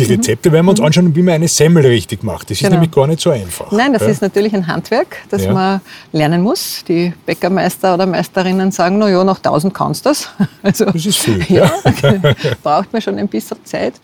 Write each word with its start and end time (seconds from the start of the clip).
Die 0.00 0.14
Rezepte 0.14 0.50
werden 0.50 0.64
wir 0.66 0.70
uns 0.70 0.80
anschauen, 0.80 1.14
wie 1.14 1.22
man 1.22 1.34
eine 1.34 1.48
Semmel 1.48 1.84
richtig 1.84 2.22
macht. 2.22 2.50
Das 2.50 2.58
Genau. 2.58 2.68
ist 2.68 2.72
nämlich 2.72 2.90
gar 2.90 3.06
nicht 3.06 3.20
so 3.20 3.30
einfach. 3.30 3.70
Nein, 3.70 3.92
das 3.92 4.02
Ja? 4.02 4.08
ist 4.08 4.22
natürlich 4.22 4.54
ein 4.54 4.66
Handwerk, 4.66 5.18
das 5.28 5.44
Ja. 5.44 5.52
man 5.52 5.80
lernen 6.12 6.40
muss. 6.42 6.82
Die 6.88 7.12
Bäckermeister 7.26 7.94
oder 7.94 8.06
Meisterinnen 8.06 8.70
sagen, 8.72 8.98
na 8.98 9.08
ja, 9.10 9.22
nach 9.24 9.38
1000 9.40 9.74
kannst 9.74 10.06
du 10.06 10.10
das. 10.10 10.30
Also, 10.62 10.86
Das 10.86 11.04
ist 11.06 11.18
viel. 11.18 11.44
ja, 11.48 11.70
braucht 12.62 12.92
man 12.92 13.02
schon 13.02 13.18
ein 13.18 13.28
bisschen 13.28 13.62
Zeit. 13.64 13.94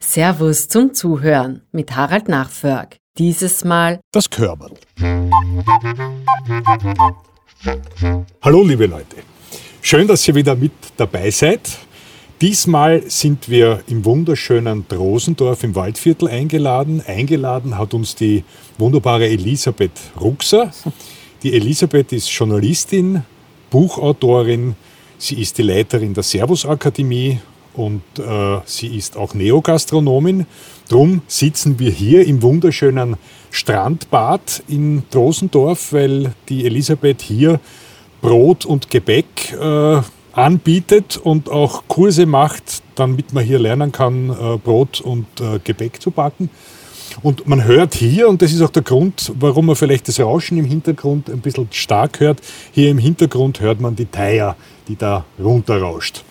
Servus 0.00 0.68
zum 0.68 0.94
Zuhören 0.94 1.62
mit 1.72 1.94
Harald 1.96 2.28
Nachförg. 2.28 2.96
Dieses 3.18 3.64
Mal 3.64 4.00
Das 4.12 4.30
Körperl. 4.30 4.72
Hallo 8.42 8.62
liebe 8.64 8.86
Leute. 8.86 9.16
Schön, 9.82 10.06
dass 10.06 10.26
ihr 10.28 10.34
wieder 10.34 10.54
mit 10.54 10.72
dabei 10.96 11.30
seid. 11.30 11.60
Diesmal 12.40 13.02
sind 13.10 13.48
wir 13.48 13.80
im 13.88 14.04
wunderschönen 14.04 14.86
Drosendorf 14.86 15.64
im 15.64 15.74
Waldviertel 15.74 16.28
eingeladen. 16.28 17.02
Eingeladen 17.04 17.76
hat 17.76 17.94
uns 17.94 18.14
die 18.14 18.44
wunderbare 18.78 19.26
Elisabeth 19.26 19.90
Ruxer. 20.20 20.70
Die 21.42 21.54
Elisabeth 21.54 22.12
ist 22.12 22.30
Journalistin, 22.30 23.24
Buchautorin, 23.70 24.76
sie 25.18 25.40
ist 25.42 25.58
die 25.58 25.62
Leiterin 25.62 26.14
der 26.14 26.22
Servus-Akademie 26.22 27.40
und 27.74 28.02
äh, 28.20 28.60
sie 28.66 28.96
ist 28.96 29.16
auch 29.16 29.34
Neogastronomin. 29.34 30.46
Drum 30.88 31.22
sitzen 31.26 31.80
wir 31.80 31.90
hier 31.90 32.24
im 32.24 32.40
wunderschönen 32.40 33.16
Strandbad 33.50 34.62
in 34.68 35.02
Drosendorf, 35.10 35.92
weil 35.92 36.34
die 36.48 36.66
Elisabeth 36.66 37.20
hier 37.20 37.58
Brot 38.20 38.64
und 38.64 38.90
Gebäck 38.90 39.52
äh, 39.60 40.02
anbietet 40.32 41.16
und 41.16 41.50
auch 41.50 41.84
Kurse 41.88 42.26
macht, 42.26 42.82
damit 42.94 43.32
man 43.32 43.44
hier 43.44 43.58
lernen 43.58 43.92
kann, 43.92 44.30
äh, 44.30 44.56
Brot 44.58 45.00
und 45.00 45.26
äh, 45.40 45.58
Gebäck 45.62 46.00
zu 46.00 46.10
backen. 46.10 46.50
Und 47.22 47.48
man 47.48 47.64
hört 47.64 47.94
hier, 47.94 48.28
und 48.28 48.42
das 48.42 48.52
ist 48.52 48.62
auch 48.62 48.70
der 48.70 48.82
Grund, 48.82 49.32
warum 49.38 49.66
man 49.66 49.76
vielleicht 49.76 50.06
das 50.08 50.20
Rauschen 50.20 50.58
im 50.58 50.64
Hintergrund 50.64 51.28
ein 51.28 51.40
bisschen 51.40 51.68
stark 51.72 52.20
hört, 52.20 52.40
hier 52.72 52.90
im 52.90 52.98
Hintergrund 52.98 53.60
hört 53.60 53.80
man 53.80 53.96
die 53.96 54.06
Thaya, 54.06 54.56
die 54.86 54.96
da 54.96 55.24
runterrauscht. 55.42 56.22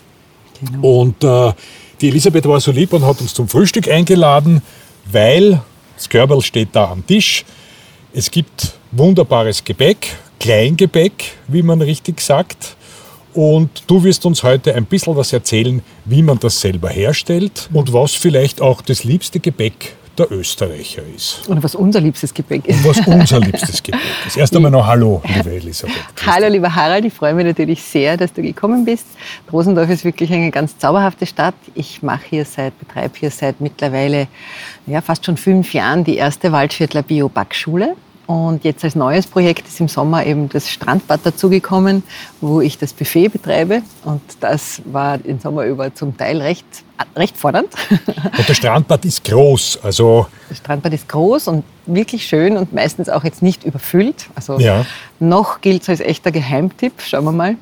Und 0.82 1.24
äh, 1.24 1.54
die 2.00 2.10
Elisabeth 2.10 2.46
war 2.46 2.60
so 2.60 2.72
lieb 2.72 2.94
und 2.94 3.06
hat 3.06 3.20
uns 3.22 3.34
zum 3.34 3.48
Frühstück 3.48 3.90
eingeladen, 3.90 4.62
weil 5.12 5.62
das 5.96 6.08
Körperl 6.08 6.42
steht 6.42 6.70
da 6.72 6.92
am 6.92 7.06
Tisch. 7.06 7.44
Es 8.14 8.32
gibt 8.32 8.74
wunderbares 8.92 9.64
Gebäck, 9.64 10.16
Kleingebäck, 10.40 11.34
wie 11.48 11.64
man 11.64 11.82
richtig 11.82 12.22
sagt. 12.22 12.77
Und 13.38 13.84
du 13.86 14.04
wirst 14.04 14.26
uns 14.26 14.42
heute 14.42 14.74
ein 14.74 14.86
bisschen 14.86 15.16
was 15.16 15.32
erzählen, 15.32 15.84
wie 16.06 16.24
man 16.24 16.40
das 16.40 16.60
selber 16.60 16.90
herstellt 16.90 17.70
und 17.72 17.94
was 17.94 18.16
vielleicht 18.16 18.64
auch 18.64 18.82
das 18.82 19.04
liebste 19.04 19.40
Gebäck 19.40 19.96
der 20.18 20.32
Österreicher 20.32 21.04
ist. 21.16 21.48
Oder 21.48 21.62
was 21.62 21.76
unser 21.76 22.02
liebstes 22.02 22.34
Gebäck 22.34 22.66
ist. 22.66 22.84
Und 22.84 22.86
was 22.86 23.06
unser 23.06 23.40
liebstes 23.48 23.84
Gebäck 23.84 24.02
ist. 24.26 24.38
Erst 24.38 24.56
einmal 24.56 24.72
noch 24.72 24.88
Hallo, 24.88 25.22
liebe 25.36 25.52
Elisabeth. 25.56 25.96
Hallo, 26.26 26.48
lieber 26.48 26.74
Harald, 26.74 27.06
ich 27.06 27.14
freue 27.14 27.36
mich 27.36 27.46
natürlich 27.46 27.84
sehr, 27.84 28.18
dass 28.18 28.34
du 28.34 28.42
gekommen 28.42 28.86
bist. 28.86 29.06
Rosendorf 29.54 29.92
ist 29.92 30.04
wirklich 30.04 30.34
eine 30.34 30.50
ganz 30.50 30.76
zauberhafte 30.80 31.28
Stadt. 31.28 31.54
Ich 31.76 32.02
mache 32.02 32.24
hier 32.28 32.44
seit, 32.44 32.80
betreibe 32.80 33.20
hier 33.20 33.30
seit 33.30 33.62
mittlerweile 33.62 34.30
ja, 34.88 35.00
fast 35.02 35.24
schon 35.24 35.38
fünf 35.38 35.76
Jahren 35.76 36.04
die 36.04 36.16
erste 36.16 36.52
Waldviertler 36.52 37.04
Bio-Backschule. 37.04 37.96
Und 38.28 38.66
jetzt 38.66 38.84
als 38.84 38.94
neues 38.96 39.26
Projekt 39.26 39.68
ist 39.68 39.80
im 39.80 39.88
Sommer 39.88 40.26
eben 40.26 40.50
das 40.50 40.70
Strandbad 40.70 41.22
dazugekommen, 41.26 42.04
wo 42.42 42.60
ich 42.60 42.78
das 42.78 42.92
Buffet 42.92 43.30
betreibe. 43.30 43.82
Und 44.04 44.22
das 44.42 44.82
war 44.86 45.18
den 45.18 45.40
Sommer 45.40 45.64
über 45.64 45.96
zum 45.96 46.16
Teil 46.18 46.42
recht, 46.42 46.66
recht 47.16 47.38
fordernd. 47.38 47.70
Und 47.90 48.50
das 48.50 48.58
Strandbad 48.58 49.06
ist 49.06 49.24
groß, 49.24 49.80
also 49.82 50.28
Das 50.50 50.58
Strandbad 50.58 50.94
ist 50.94 51.08
groß 51.08 51.48
und 51.48 51.64
wirklich 51.86 52.28
schön 52.28 52.58
und 52.58 52.74
meistens 52.74 53.08
auch 53.08 53.24
jetzt 53.24 53.42
nicht 53.42 53.64
überfüllt. 53.64 54.28
Also 54.36 54.60
Ja. 54.60 54.86
noch 55.20 55.62
gilt 55.62 55.84
es 55.84 55.90
als 55.90 56.00
echter 56.02 56.32
Geheimtipp, 56.32 57.02
schauen 57.02 57.24
wir 57.24 57.32
mal. 57.32 57.56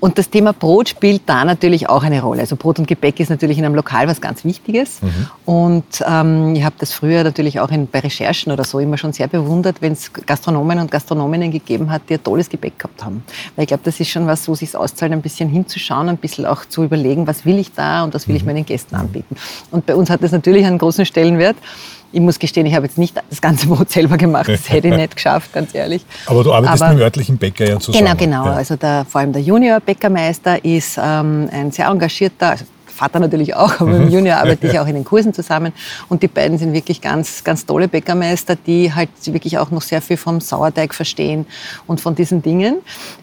Und 0.00 0.18
das 0.18 0.30
Thema 0.30 0.52
Brot 0.52 0.88
spielt 0.88 1.22
da 1.26 1.44
natürlich 1.44 1.88
auch 1.88 2.02
eine 2.02 2.22
Rolle. 2.22 2.40
Also 2.40 2.56
Brot 2.56 2.78
und 2.78 2.86
Gebäck 2.86 3.20
ist 3.20 3.30
natürlich 3.30 3.58
in 3.58 3.64
einem 3.64 3.74
Lokal 3.74 4.08
was 4.08 4.20
ganz 4.20 4.44
Wichtiges. 4.44 5.00
Und 5.44 5.84
ähm, 6.06 6.54
ich 6.54 6.64
habe 6.64 6.76
das 6.78 6.92
früher 6.92 7.24
natürlich 7.24 7.60
auch 7.60 7.70
in, 7.70 7.86
bei 7.86 8.00
Recherchen 8.00 8.52
oder 8.52 8.64
so 8.64 8.78
immer 8.78 8.98
schon 8.98 9.12
sehr 9.12 9.28
bewundert, 9.28 9.80
wenn 9.80 9.92
es 9.92 10.12
Gastronomen 10.12 10.78
und 10.78 10.90
Gastronominnen 10.90 11.50
gegeben 11.50 11.90
hat, 11.90 12.02
die 12.08 12.14
ein 12.14 12.22
tolles 12.22 12.48
Gebäck 12.48 12.78
gehabt 12.78 13.04
haben. 13.04 13.22
Weil 13.56 13.64
ich 13.64 13.68
glaube, 13.68 13.82
das 13.84 13.98
ist 14.00 14.10
schon 14.10 14.26
was, 14.26 14.46
wo 14.48 14.52
es 14.52 14.60
sich 14.60 14.76
auszahlt, 14.76 15.12
ein 15.12 15.22
bisschen 15.22 15.48
hinzuschauen, 15.48 16.08
ein 16.08 16.16
bisschen 16.16 16.46
auch 16.46 16.64
zu 16.64 16.84
überlegen, 16.84 17.26
was 17.26 17.44
will 17.44 17.58
ich 17.58 17.72
da 17.72 18.04
und 18.04 18.14
was 18.14 18.28
will 18.28 18.36
ich 18.36 18.44
meinen 18.44 18.64
Gästen 18.64 18.94
anbieten. 18.94 19.36
Und 19.70 19.86
bei 19.86 19.94
uns 19.94 20.10
hat 20.10 20.22
das 20.22 20.32
natürlich 20.32 20.64
einen 20.66 20.78
großen 20.78 21.06
Stellenwert. 21.06 21.56
Ich 22.10 22.20
muss 22.20 22.38
gestehen, 22.38 22.64
ich 22.66 22.74
habe 22.74 22.86
jetzt 22.86 22.96
nicht 22.96 23.14
das 23.28 23.40
ganze 23.40 23.66
Brot 23.66 23.90
selber 23.90 24.16
gemacht. 24.16 24.48
Das 24.48 24.70
hätte 24.70 24.88
ich 24.88 24.94
nicht 24.94 25.16
geschafft, 25.16 25.52
ganz 25.52 25.74
ehrlich. 25.74 26.04
Aber 26.26 26.42
du 26.42 26.52
arbeitest 26.54 26.82
Aber- 26.82 26.92
mit 26.92 27.00
dem 27.00 27.04
örtlichen 27.04 27.36
Bäcker 27.36 27.68
ja 27.68 27.78
zusammen. 27.78 28.04
Genau, 28.06 28.16
genau. 28.16 28.46
Ja. 28.46 28.52
Also 28.54 28.76
der, 28.76 29.04
vor 29.08 29.20
allem 29.20 29.32
der 29.32 29.42
Junior-Bäckermeister 29.42 30.64
ist 30.64 30.98
ähm, 31.02 31.48
ein 31.52 31.70
sehr 31.70 31.86
engagierter, 31.88 32.50
also 32.50 32.64
Vater 32.98 33.20
natürlich 33.20 33.54
auch, 33.54 33.80
aber 33.80 33.86
Mhm. 33.86 33.92
mit 33.98 34.08
dem 34.08 34.12
Junior 34.14 34.36
arbeite 34.38 34.66
ich 34.66 34.78
auch 34.80 34.86
in 34.86 34.94
den 34.94 35.04
Kursen 35.04 35.32
zusammen. 35.32 35.72
Und 36.08 36.22
die 36.22 36.28
beiden 36.28 36.58
sind 36.58 36.72
wirklich 36.72 37.00
ganz, 37.00 37.44
ganz 37.44 37.64
tolle 37.64 37.86
Bäckermeister, 37.88 38.56
die 38.56 38.92
halt 38.92 39.10
wirklich 39.26 39.56
auch 39.58 39.70
noch 39.70 39.82
sehr 39.82 40.02
viel 40.02 40.16
vom 40.16 40.40
Sauerteig 40.40 40.92
verstehen 40.94 41.46
und 41.86 42.00
von 42.00 42.14
diesen 42.14 42.42
Dingen. 42.42 42.76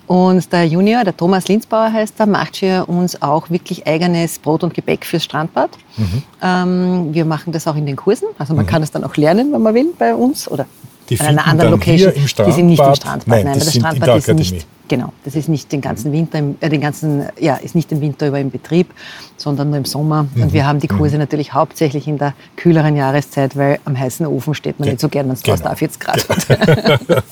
Und 0.08 0.52
der 0.54 0.66
Junior, 0.66 1.04
der 1.04 1.16
Thomas 1.18 1.48
Linzbauer 1.48 1.92
heißt 1.92 2.16
er, 2.20 2.26
macht 2.26 2.58
für 2.58 2.86
uns 2.86 3.22
auch 3.22 3.50
wirklich 3.50 3.86
eigenes 3.86 4.40
Brot 4.40 4.64
und 4.64 4.74
Gebäck 4.74 5.06
fürs 5.06 5.24
Strandbad. 5.24 5.72
Mhm. 5.98 6.24
Ähm, 6.42 7.14
wir 7.14 7.26
machen 7.26 7.52
das 7.52 7.68
auch 7.68 7.76
in 7.76 7.86
den 7.86 7.96
Kursen. 7.98 8.28
Also 8.38 8.54
man 8.54 8.66
kann 8.66 8.82
es 8.82 8.92
dann 8.92 9.04
auch 9.04 9.16
lernen, 9.18 9.52
wenn 9.52 9.62
man 9.62 9.74
will, 9.74 9.94
bei 10.00 10.16
uns. 10.16 10.50
Oder 10.50 10.66
Die 11.10 11.20
an 11.20 11.28
einer 11.28 11.46
anderen 11.48 11.72
Location. 11.72 12.14
im 12.14 12.26
die 12.26 12.52
sind 12.52 12.68
nicht 12.68 12.80
im 12.82 12.96
Strandbad? 12.96 13.28
Nein, 13.28 13.46
Nein, 13.46 13.60
das 13.60 13.76
in 13.76 13.82
Strandbad 13.82 14.18
ist 14.18 14.28
nicht, 14.34 14.68
genau, 14.88 15.14
das 15.24 15.36
ist 15.36 15.50
nicht 15.50 15.72
den 15.72 15.82
ganzen 15.82 16.12
Winter, 16.12 16.42
äh, 16.62 16.70
den 16.70 16.82
ganzen, 16.82 17.28
ja, 17.40 17.56
ist 17.58 17.76
nicht 17.76 17.92
den 17.92 18.02
Winter 18.02 18.28
über 18.28 18.40
im 18.40 18.50
Betrieb, 18.52 18.92
sondern 19.38 19.70
nur 19.70 19.78
im 19.78 19.86
Sommer. 19.86 20.28
Mhm. 20.34 20.44
Und 20.44 20.54
wir 20.54 20.66
haben 20.66 20.80
die 20.80 20.88
Kurse 20.88 21.18
natürlich 21.18 21.54
hauptsächlich 21.54 22.08
in 22.08 22.18
der 22.18 22.34
kühleren 22.56 22.96
Jahreszeit, 22.96 23.56
weil 23.56 23.80
am 23.86 23.98
heißen 23.98 24.26
Ofen 24.26 24.54
steht 24.56 24.80
man 24.80 24.86
Ge- 24.86 24.94
nicht 24.94 25.02
so 25.02 25.10
gern, 25.10 25.28
wenn 25.28 25.34
es 25.34 25.44
genau. 25.44 25.70
auf 25.70 25.78
40 25.78 26.00
Grad 26.00 26.28
hat. 26.30 27.24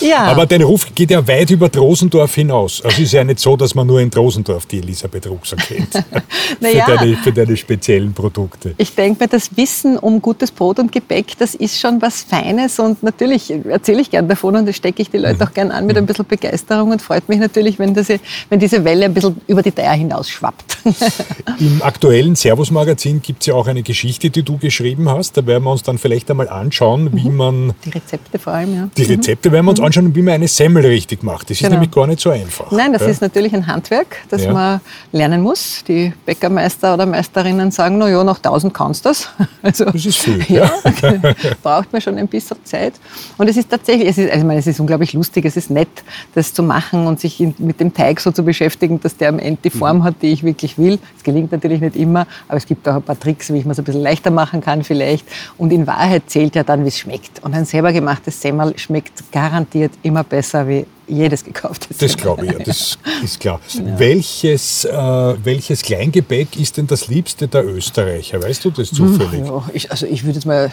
Ja. 0.00 0.18
Aber 0.24 0.46
dein 0.46 0.62
Ruf 0.62 0.94
geht 0.94 1.10
ja 1.10 1.26
weit 1.26 1.50
über 1.50 1.68
Drosendorf 1.68 2.34
hinaus. 2.34 2.80
Also 2.82 2.96
es 2.98 3.04
ist 3.08 3.12
ja 3.12 3.24
nicht 3.24 3.38
so, 3.40 3.56
dass 3.56 3.74
man 3.74 3.86
nur 3.86 4.00
in 4.00 4.10
Drosendorf 4.10 4.66
die 4.66 4.78
Elisabeth 4.78 5.26
Ruxer 5.26 5.56
kennt. 5.56 5.88
Na 6.60 6.68
für, 6.68 6.96
deine, 6.96 7.16
für 7.16 7.32
deine 7.32 7.56
speziellen 7.56 8.12
Produkte. 8.12 8.74
Ich 8.78 8.94
denke 8.94 9.24
mir, 9.24 9.28
das 9.28 9.56
Wissen 9.56 9.98
um 9.98 10.20
gutes 10.22 10.50
Brot 10.50 10.78
und 10.78 10.92
Gebäck, 10.92 11.36
das 11.38 11.54
ist 11.54 11.78
schon 11.80 12.00
was 12.02 12.22
Feines 12.22 12.78
und 12.78 13.02
natürlich 13.02 13.50
erzähle 13.68 14.00
ich 14.02 14.10
gern 14.10 14.28
davon 14.28 14.56
und 14.56 14.66
das 14.66 14.76
stecke 14.76 15.02
ich 15.02 15.10
die 15.10 15.18
Leute 15.18 15.36
Mhm. 15.36 15.42
auch 15.42 15.52
gern 15.54 15.70
an 15.70 15.86
mit 15.86 15.96
ein 15.96 16.06
bisschen 16.06 16.26
Begeisterung 16.26 16.90
und 16.90 17.02
freut 17.02 17.28
mich 17.28 17.38
natürlich, 17.38 17.78
wenn, 17.78 17.94
das, 17.94 18.08
wenn 18.50 18.60
diese 18.60 18.84
Welle 18.84 19.06
ein 19.06 19.14
bisschen 19.14 19.40
über 19.46 19.62
die 19.62 19.72
Thaya 19.72 19.92
hinaus 19.92 20.28
schwappt. 20.30 20.78
Im 21.60 21.82
aktuellen 21.82 22.36
Servus-Magazin 22.36 23.22
gibt 23.22 23.42
es 23.42 23.46
ja 23.46 23.54
auch 23.54 23.66
eine 23.66 23.82
Geschichte, 23.82 24.30
die 24.30 24.42
du 24.42 24.58
geschrieben 24.58 25.08
hast. 25.08 25.36
Da 25.36 25.46
werden 25.46 25.64
wir 25.64 25.70
uns 25.72 25.82
dann 25.82 25.98
vielleicht 25.98 26.30
einmal 26.30 26.48
anschauen, 26.48 27.10
wie 27.12 27.28
Mhm. 27.28 27.36
man 27.36 27.74
Die 27.84 27.90
Rezepte 27.90 28.38
vor 28.38 28.52
allem, 28.52 28.74
ja. 28.74 28.88
die 28.96 29.02
Rezepte 29.04 29.50
werden 29.52 29.66
wir 29.66 29.70
uns 29.70 29.80
anschauen, 29.84 30.14
wie 30.14 30.22
man 30.22 30.34
eine 30.34 30.48
Semmel 30.48 30.84
richtig 30.86 31.22
macht. 31.22 31.50
Das 31.50 31.56
ist 31.56 31.60
Genau. 31.60 31.72
nämlich 31.74 31.90
gar 31.90 32.06
nicht 32.06 32.20
so 32.20 32.30
einfach. 32.30 32.70
Nein, 32.70 32.92
das 32.92 33.02
Ja? 33.02 33.08
ist 33.08 33.20
natürlich 33.22 33.54
ein 33.54 33.66
Handwerk, 33.66 34.16
das 34.28 34.44
Ja. 34.44 34.52
man 34.52 34.80
lernen 35.12 35.42
muss. 35.42 35.84
Die 35.86 36.12
Bäckermeister 36.26 36.94
oder 36.94 37.06
Meisterinnen 37.06 37.70
sagen, 37.70 37.98
na 37.98 38.08
ja, 38.08 38.22
nach 38.24 38.38
1000 38.38 38.72
kannst 38.74 39.04
du 39.04 39.10
das. 39.10 39.28
Also, 39.62 39.84
Das 39.86 40.04
ist 40.06 40.18
viel, 40.18 40.44
Ja, 40.48 40.70
braucht 41.62 41.92
man 41.92 42.00
schon 42.02 42.18
ein 42.18 42.28
bisschen 42.28 42.56
Zeit. 42.64 42.94
Und 43.38 43.48
es 43.48 43.56
ist 43.56 43.68
tatsächlich, 43.70 44.08
es 44.08 44.18
ist, 44.18 44.26
also 44.30 44.38
ich 44.40 44.44
meine, 44.46 44.60
es 44.60 44.66
ist 44.66 44.80
unglaublich 44.80 45.12
lustig, 45.12 45.44
es 45.44 45.56
ist 45.56 45.70
nett, 45.70 45.88
das 46.34 46.52
zu 46.52 46.62
machen 46.62 47.06
und 47.06 47.20
sich 47.20 47.40
in, 47.40 47.54
mit 47.58 47.80
dem 47.80 47.92
Teig 47.94 48.20
so 48.20 48.30
zu 48.30 48.42
beschäftigen, 48.44 49.00
dass 49.00 49.16
der 49.16 49.28
am 49.30 49.38
Ende 49.38 49.60
die 49.64 49.70
Form 49.70 50.02
hat, 50.04 50.16
die 50.22 50.28
ich 50.32 50.42
wirklich 50.44 50.78
will. 50.78 50.98
Es 51.16 51.22
gelingt 51.22 51.52
natürlich 51.52 51.80
nicht 51.80 51.96
immer, 51.96 52.26
aber 52.48 52.58
es 52.58 52.66
gibt 52.66 52.86
auch 52.88 52.96
ein 52.96 53.02
paar 53.02 53.18
Tricks, 53.18 53.52
wie 53.52 53.58
ich 53.58 53.66
es 53.66 53.78
ein 53.78 53.84
bisschen 53.84 54.02
leichter 54.02 54.30
machen 54.30 54.60
kann 54.60 54.84
vielleicht. 54.84 55.26
Und 55.58 55.72
in 55.72 55.86
Wahrheit 55.86 56.24
zählt 56.28 56.54
ja 56.56 56.62
dann, 56.62 56.84
wie 56.84 56.88
es 56.88 56.98
schmeckt. 56.98 57.42
Und 57.42 57.54
ein 57.54 57.64
selber 57.64 57.92
gemachtes 57.92 58.40
Semmel 58.40 58.78
schmeckt 58.78 59.30
garantiert 59.32 59.73
immer 60.02 60.24
besser 60.24 60.66
wie 60.68 60.86
jedes 61.06 61.44
gekaufte 61.44 61.88
Das 61.98 62.16
glaube 62.16 62.46
ich, 62.46 62.52
ja, 62.52 62.58
das 62.58 62.98
ist 63.24 63.40
klar. 63.40 63.60
Welches, 63.98 64.84
äh, 64.84 64.92
welches 64.92 65.82
Kleingebäck 65.82 66.56
ist 66.56 66.76
denn 66.76 66.86
das 66.86 67.08
Liebste 67.08 67.48
der 67.48 67.64
Österreicher? 67.64 68.42
Weißt 68.42 68.64
du 68.64 68.70
das 68.70 68.90
zufällig? 68.90 69.46
Ja, 69.46 69.62
ich, 69.72 69.90
also 69.90 70.06
ich 70.06 70.24
würde 70.24 70.36
jetzt 70.36 70.46
mal 70.46 70.72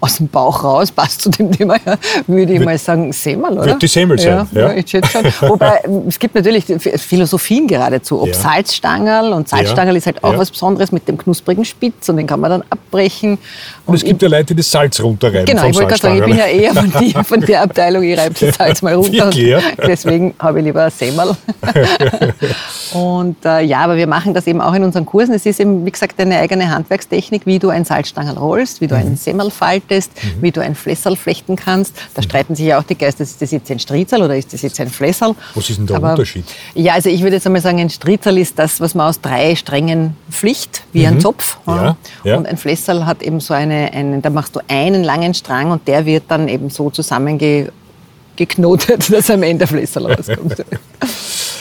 aus 0.00 0.16
dem 0.16 0.28
Bauch 0.28 0.64
raus, 0.64 0.90
passt 0.90 1.22
zu 1.22 1.30
dem 1.30 1.50
Thema, 1.52 1.76
ja, 1.86 1.96
würde 2.26 2.52
ich 2.54 2.60
mal 2.60 2.76
sagen 2.78 3.12
Semmel, 3.12 3.52
oder? 3.52 3.66
Wird 3.66 3.82
die 3.82 3.86
Semmel 3.86 4.18
sein, 4.18 4.46
Ja, 4.52 4.60
ja. 4.60 4.68
ja. 4.68 4.74
ich 4.74 4.90
schätze 4.90 5.30
schon. 5.30 5.48
Wobei, 5.50 5.80
es 6.08 6.18
gibt 6.18 6.34
natürlich 6.34 6.64
Philosophien 6.96 7.66
geradezu, 7.66 8.20
ob 8.22 8.28
Ja. 8.28 8.34
Salzstangerl 8.34 9.32
und 9.32 9.48
Salzstangerl 9.48 9.96
ist 9.96 10.06
halt 10.06 10.22
auch 10.24 10.32
Ja. 10.32 10.38
was 10.38 10.50
Besonderes 10.50 10.90
mit 10.92 11.06
dem 11.08 11.16
knusprigen 11.18 11.64
Spitz 11.64 12.08
und 12.08 12.16
den 12.16 12.26
kann 12.26 12.40
man 12.40 12.50
dann 12.50 12.64
abbrechen. 12.70 13.38
Und 13.86 13.94
es 13.94 14.04
gibt 14.04 14.22
ja 14.22 14.28
Leute, 14.28 14.46
die 14.46 14.56
das 14.56 14.70
Salz 14.70 15.00
runterreiben 15.00 15.44
Genau, 15.46 15.66
ich 15.68 15.74
wollte 15.76 15.88
gerade 15.88 16.00
sagen, 16.02 16.16
ich 16.18 16.24
bin 16.24 16.36
ja 16.36 16.46
eher 16.46 16.74
von, 16.74 16.92
die, 17.00 17.12
von 17.24 17.40
der 17.40 17.62
Abteilung, 17.62 18.02
ich 18.02 18.18
reibe 18.18 18.34
das 18.38 18.54
Salz 18.58 18.82
mal 18.82 18.94
runter. 18.94 19.12
Wirklich, 19.26 19.46
ja? 19.48 19.58
Und 19.58 19.86
deswegen 19.86 20.34
habe 20.38 20.58
ich 20.60 20.64
lieber 20.64 20.84
ein 20.84 20.90
Semmel. 20.90 21.36
Und 22.94 23.44
äh, 23.44 23.60
ja, 23.62 23.80
aber 23.80 23.96
wir 23.96 24.06
machen 24.06 24.34
das 24.34 24.46
eben 24.46 24.60
auch 24.60 24.72
in 24.74 24.84
unseren 24.84 25.04
Kursen. 25.04 25.34
Es 25.34 25.44
ist 25.46 25.58
eben, 25.58 25.84
wie 25.84 25.90
gesagt, 25.90 26.20
eine 26.20 26.38
eigene 26.38 26.70
Handwerkstechnik, 26.70 27.44
wie 27.44 27.58
du 27.58 27.68
ein 27.68 27.84
Salzstangel 27.84 28.36
rollst, 28.38 28.80
wie 28.80 28.86
du 28.86 28.94
mhm. 28.94 29.00
einen 29.00 29.16
Semmel 29.16 29.50
faltest, 29.50 30.12
mhm. 30.14 30.42
wie 30.42 30.52
du 30.52 30.60
ein 30.60 30.74
Flessel 30.74 31.16
flechten 31.16 31.56
kannst. 31.56 31.96
Da 32.14 32.20
mhm. 32.20 32.24
streiten 32.24 32.54
sich 32.54 32.66
ja 32.66 32.78
auch 32.78 32.84
die 32.84 32.96
Geister, 32.96 33.22
ist 33.22 33.42
das 33.42 33.50
jetzt 33.50 33.70
ein 33.70 33.78
Striezel 33.78 34.22
oder 34.22 34.36
ist 34.36 34.52
das 34.52 34.62
jetzt 34.62 34.80
ein 34.80 34.88
Flessel? 34.88 35.34
Was 35.54 35.70
ist 35.70 35.78
denn 35.78 35.86
der 35.86 35.96
aber, 35.96 36.12
Unterschied? 36.12 36.44
Ja, 36.74 36.94
also 36.94 37.08
ich 37.08 37.22
würde 37.22 37.36
jetzt 37.36 37.46
einmal 37.46 37.62
sagen, 37.62 37.80
ein 37.80 37.90
Striezel 37.90 38.38
ist 38.38 38.58
das, 38.58 38.80
was 38.80 38.94
man 38.94 39.08
aus 39.08 39.20
drei 39.20 39.56
Strängen 39.56 40.16
flicht, 40.30 40.84
wie 40.92 41.06
ein 41.06 41.14
mhm. 41.14 41.20
Zopf. 41.20 41.58
Ja, 41.66 41.96
ja. 42.22 42.36
Und 42.36 42.46
ein 42.46 42.56
Flessel 42.56 43.06
hat 43.06 43.22
eben 43.22 43.40
so 43.40 43.54
eine, 43.54 43.92
einen, 43.92 44.22
da 44.22 44.30
machst 44.30 44.54
du 44.54 44.60
einen 44.68 45.02
langen 45.02 45.34
Strang 45.34 45.72
und 45.72 45.88
der 45.88 46.06
wird 46.06 46.24
dann 46.28 46.48
eben 46.48 46.70
so 46.70 46.90
zusammengeknotet, 48.36 49.12
dass 49.12 49.30
am 49.30 49.42
Ende 49.42 49.66
Flessel 49.66 50.06
rauskommt. 50.06 50.64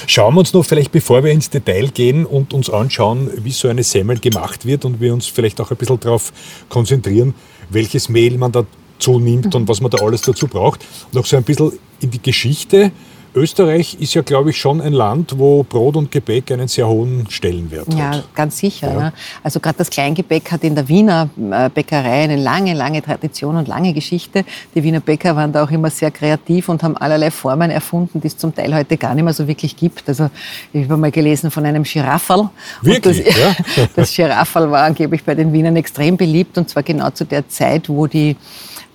Schauen 0.06 0.36
wir 0.36 0.40
uns 0.40 0.54
noch 0.54 0.66
vielleicht, 0.66 0.92
bevor 0.92 1.24
wir 1.24 1.31
ins 1.31 1.50
Detail 1.50 1.88
gehen 1.88 2.25
und 2.25 2.54
uns 2.54 2.70
anschauen, 2.70 3.30
wie 3.38 3.52
so 3.52 3.70
eine 3.70 3.84
Semmel 3.84 4.20
gemacht 4.20 4.66
wird 4.66 4.86
und 4.86 5.00
wir 5.00 5.14
uns 5.14 5.28
vielleicht 5.28 5.62
auch 5.62 5.72
ein 5.72 5.78
bisschen 5.78 6.00
darauf 6.00 6.34
konzentrieren, 6.70 7.34
welches 7.70 8.10
Mehl 8.10 8.38
man 8.38 8.52
dazu 8.52 9.20
nimmt 9.20 9.56
und 9.56 9.68
was 9.68 9.80
man 9.80 9.92
da 9.92 10.04
alles 10.04 10.22
dazu 10.22 10.48
braucht. 10.48 10.86
Noch 11.14 11.25
so 11.25 11.38
ein 11.38 11.44
bisschen 11.44 11.72
in 12.02 12.12
die 12.12 12.22
Geschichte 12.22 12.92
Österreich 13.35 13.97
ist 14.00 14.13
ja, 14.13 14.21
glaube 14.21 14.51
ich, 14.51 14.57
schon 14.57 14.80
ein 14.80 14.94
Land, 14.94 15.39
wo 15.39 15.63
Brot 15.63 15.95
und 15.95 16.12
Gebäck 16.12 16.51
einen 16.51 16.68
sehr 16.68 16.88
hohen 16.88 17.25
Stellenwert 17.30 17.91
ja, 17.94 18.09
hat. 18.09 18.15
Ja, 18.15 18.24
ganz 18.35 18.57
sicher. 18.57 18.94
Ja. 18.94 19.00
Ne? 19.00 19.13
Also 19.44 19.59
gerade 19.59 19.77
das 19.80 19.89
Kleingebäck 19.89 20.51
hat 20.51 20.63
in 20.63 20.75
der 20.75 20.88
Wiener 20.88 21.30
äh, 21.51 21.69
Bäckerei 21.69 22.24
eine 22.24 22.35
lange, 22.35 22.74
lange 22.74 23.01
Tradition 23.01 23.56
und 23.56 23.68
lange 23.68 23.94
Geschichte. 23.94 24.45
Die 24.75 24.83
Wiener 24.83 25.00
Bäcker 25.00 25.35
waren 25.35 25.51
da 25.51 25.63
auch 25.63 25.71
immer 25.71 25.89
sehr 25.89 26.12
kreativ 26.12 26.69
und 26.69 26.83
haben 26.83 26.95
allerlei 26.97 27.31
Formen 27.31 27.71
erfunden, 27.71 28.21
die 28.21 28.27
es 28.27 28.38
zum 28.38 28.53
Teil 28.53 28.74
heute 28.74 28.97
gar 28.97 29.15
nicht 29.15 29.24
mehr 29.24 29.33
so 29.33 29.47
wirklich 29.47 29.75
gibt. 29.75 30.07
Also 30.07 30.29
ich 30.71 30.83
habe 30.83 30.97
mal 30.97 31.12
gelesen 31.12 31.50
von 31.50 31.65
einem 31.65 31.83
Girafferl. 31.83 32.50
Wirklich? 32.81 33.24
Das, 33.24 33.38
ja? 33.38 33.56
das 33.95 34.13
Girafferl 34.13 34.69
war 34.69 34.83
angeblich 34.83 35.24
bei 35.24 35.33
den 35.33 35.51
Wienern 35.53 35.75
extrem 35.75 36.18
beliebt 36.18 36.57
und 36.57 36.69
zwar 36.69 36.83
genau 36.83 37.09
zu 37.09 37.25
der 37.25 37.47
Zeit, 37.50 37.89
wo 37.89 38.06
die 38.07 38.36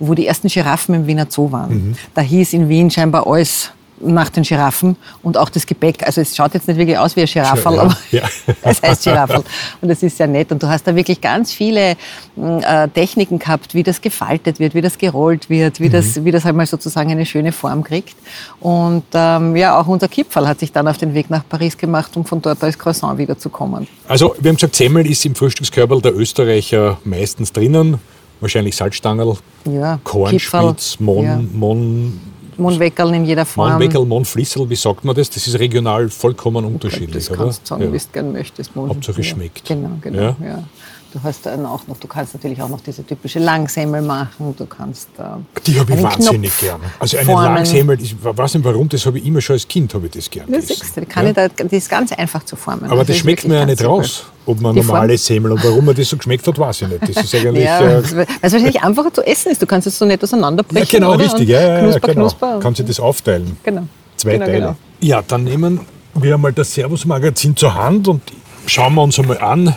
wo 0.00 0.14
die 0.14 0.28
ersten 0.28 0.46
Giraffen 0.46 0.94
im 0.94 1.06
Wiener 1.08 1.26
Zoo 1.28 1.50
waren. 1.50 1.88
Mhm. 1.88 1.94
Da 2.14 2.20
hieß 2.20 2.52
in 2.52 2.68
Wien 2.68 2.88
scheinbar 2.88 3.26
alles 3.26 3.72
nach 4.00 4.30
den 4.30 4.42
Giraffen 4.42 4.96
und 5.22 5.36
auch 5.36 5.48
das 5.48 5.66
Gepäck. 5.66 6.06
Also 6.06 6.20
es 6.20 6.34
schaut 6.36 6.54
jetzt 6.54 6.68
nicht 6.68 6.76
wirklich 6.76 6.98
aus 6.98 7.16
wie 7.16 7.22
ein 7.22 7.26
Giraffel, 7.26 7.74
ja, 7.74 7.80
aber 7.80 7.96
ja. 8.10 8.22
es 8.62 8.82
heißt 8.82 9.04
Giraffel. 9.04 9.42
Und 9.80 9.90
es 9.90 10.02
ist 10.02 10.16
sehr 10.16 10.26
nett. 10.26 10.52
Und 10.52 10.62
du 10.62 10.68
hast 10.68 10.86
da 10.86 10.94
wirklich 10.94 11.20
ganz 11.20 11.52
viele 11.52 11.96
äh, 12.36 12.88
Techniken 12.88 13.38
gehabt, 13.38 13.74
wie 13.74 13.82
das 13.82 14.00
gefaltet 14.00 14.60
wird, 14.60 14.74
wie 14.74 14.80
das 14.80 14.98
gerollt 14.98 15.50
wird, 15.50 15.80
wie, 15.80 15.88
mhm. 15.88 15.92
das, 15.92 16.24
wie 16.24 16.30
das 16.30 16.44
halt 16.44 16.56
mal 16.56 16.66
sozusagen 16.66 17.10
eine 17.10 17.26
schöne 17.26 17.52
Form 17.52 17.82
kriegt. 17.82 18.16
Und 18.60 19.04
ähm, 19.14 19.56
ja, 19.56 19.78
auch 19.78 19.86
unser 19.86 20.08
Kipferl 20.08 20.46
hat 20.46 20.60
sich 20.60 20.72
dann 20.72 20.88
auf 20.88 20.98
den 20.98 21.14
Weg 21.14 21.30
nach 21.30 21.42
Paris 21.48 21.76
gemacht, 21.76 22.16
um 22.16 22.24
von 22.24 22.40
dort 22.42 22.62
als 22.62 22.78
Croissant 22.78 23.18
wiederzukommen. 23.18 23.86
Also 24.06 24.34
wir 24.40 24.50
haben 24.50 24.56
gesagt, 24.56 24.76
Semmel 24.76 25.08
ist 25.10 25.24
im 25.24 25.34
Frühstückskörper 25.34 26.00
der 26.00 26.14
Österreicher 26.14 26.98
meistens 27.04 27.52
drinnen. 27.52 27.98
Wahrscheinlich 28.40 28.76
Salzstangerl, 28.76 29.36
ja, 29.64 29.98
Kornspitz, 30.04 31.00
Mon, 31.00 31.24
ja. 31.24 31.40
Mon 31.52 32.20
Mohnweckerl 32.58 33.14
in 33.14 33.24
jeder 33.24 33.44
Form. 33.44 33.72
Mohnweckerl, 33.72 34.04
Mohnflissel, 34.04 34.68
wie 34.68 34.76
sagt 34.76 35.04
man 35.04 35.14
das? 35.14 35.30
Das 35.30 35.46
ist 35.46 35.58
regional 35.58 36.08
vollkommen 36.08 36.64
unterschiedlich, 36.64 37.30
oder? 37.30 37.36
Das 37.36 37.38
kannst 37.38 37.62
du 37.62 37.66
sagen, 37.66 37.82
ja. 37.82 37.92
wie 37.92 37.98
du 37.98 38.04
gerne 38.12 38.30
möchtest. 38.30 38.76
Mohn 38.76 38.90
Hauptsache 38.90 39.22
schmeckt. 39.22 39.64
Genau, 39.66 39.90
genau. 40.00 40.36
Ja. 40.42 40.64
Du 41.10 41.22
hast 41.22 41.46
dann 41.46 41.64
auch 41.64 41.86
noch, 41.86 41.96
du 41.96 42.06
kannst 42.06 42.34
natürlich 42.34 42.60
auch 42.60 42.68
noch 42.68 42.82
diese 42.82 43.02
typische 43.02 43.38
Langsemmel 43.38 44.02
machen. 44.02 44.54
Du 44.58 44.66
kannst 44.66 45.08
äh, 45.18 45.22
Die 45.66 45.80
habe 45.80 45.94
ich 45.94 46.02
wahnsinnig 46.02 46.50
Knopf 46.50 46.60
gerne. 46.60 46.84
Also 46.98 47.16
eine 47.16 47.26
formen. 47.26 47.54
Langsemmel, 47.54 48.02
ich 48.02 48.14
weiß 48.22 48.54
nicht 48.54 48.64
warum, 48.64 48.90
das 48.90 49.06
habe 49.06 49.18
ich 49.18 49.24
immer 49.24 49.40
schon 49.40 49.54
als 49.54 49.66
Kind 49.66 49.94
habe 49.94 50.06
ich 50.06 50.12
das 50.12 50.28
gerne. 50.28 50.52
Das, 50.52 50.68
ist, 50.68 50.96
die, 50.96 51.06
kann 51.06 51.24
ja? 51.24 51.30
ich 51.30 51.54
da, 51.54 51.64
die 51.64 51.76
ist 51.76 51.88
ganz 51.88 52.12
einfach 52.12 52.44
zu 52.44 52.56
formen. 52.56 52.84
Aber 52.84 52.98
das, 52.98 53.06
das 53.06 53.16
schmeckt 53.16 53.48
mir 53.48 53.54
ja 53.54 53.64
nicht 53.64 53.82
raus, 53.82 54.26
ob 54.44 54.60
man 54.60 54.74
die 54.74 54.82
normale 54.82 55.16
Form. 55.16 55.18
Semmel 55.18 55.52
und 55.52 55.64
warum 55.64 55.86
man 55.86 55.94
das 55.94 56.10
so 56.10 56.18
geschmeckt 56.18 56.46
hat, 56.46 56.58
weiß 56.58 56.82
ich 56.82 56.88
nicht. 56.88 57.02
Das 57.02 57.24
ist 57.24 57.34
eigentlich. 57.34 57.64
ja, 57.64 57.80
äh, 57.80 58.16
weil 58.16 58.26
es 58.42 58.52
wahrscheinlich 58.52 58.82
einfacher 58.82 59.14
zu 59.14 59.26
essen 59.26 59.52
ist. 59.52 59.62
Du 59.62 59.66
kannst 59.66 59.86
es 59.86 59.98
so 59.98 60.04
nicht 60.04 60.22
auseinanderbrechen. 60.22 60.86
Ja, 60.86 60.98
genau, 60.98 61.14
oder? 61.14 61.24
richtig. 61.24 61.48
Ja, 61.48 61.60
ja, 61.60 61.80
knusper, 61.80 62.00
genau. 62.00 62.20
knusper. 62.20 62.60
Kannst 62.60 62.80
du 62.80 62.84
das 62.84 63.00
aufteilen. 63.00 63.56
Genau. 63.62 63.84
Zwei 64.16 64.32
genau, 64.32 64.44
Teile. 64.44 64.58
Genau. 64.58 64.76
Ja, 65.00 65.22
dann 65.26 65.44
nehmen 65.44 65.80
wir 66.14 66.34
einmal 66.34 66.52
das 66.52 66.74
Servus-Magazin 66.74 67.56
zur 67.56 67.74
Hand 67.74 68.08
und 68.08 68.20
schauen 68.66 68.94
wir 68.94 69.02
uns 69.02 69.18
einmal 69.18 69.38
an, 69.38 69.74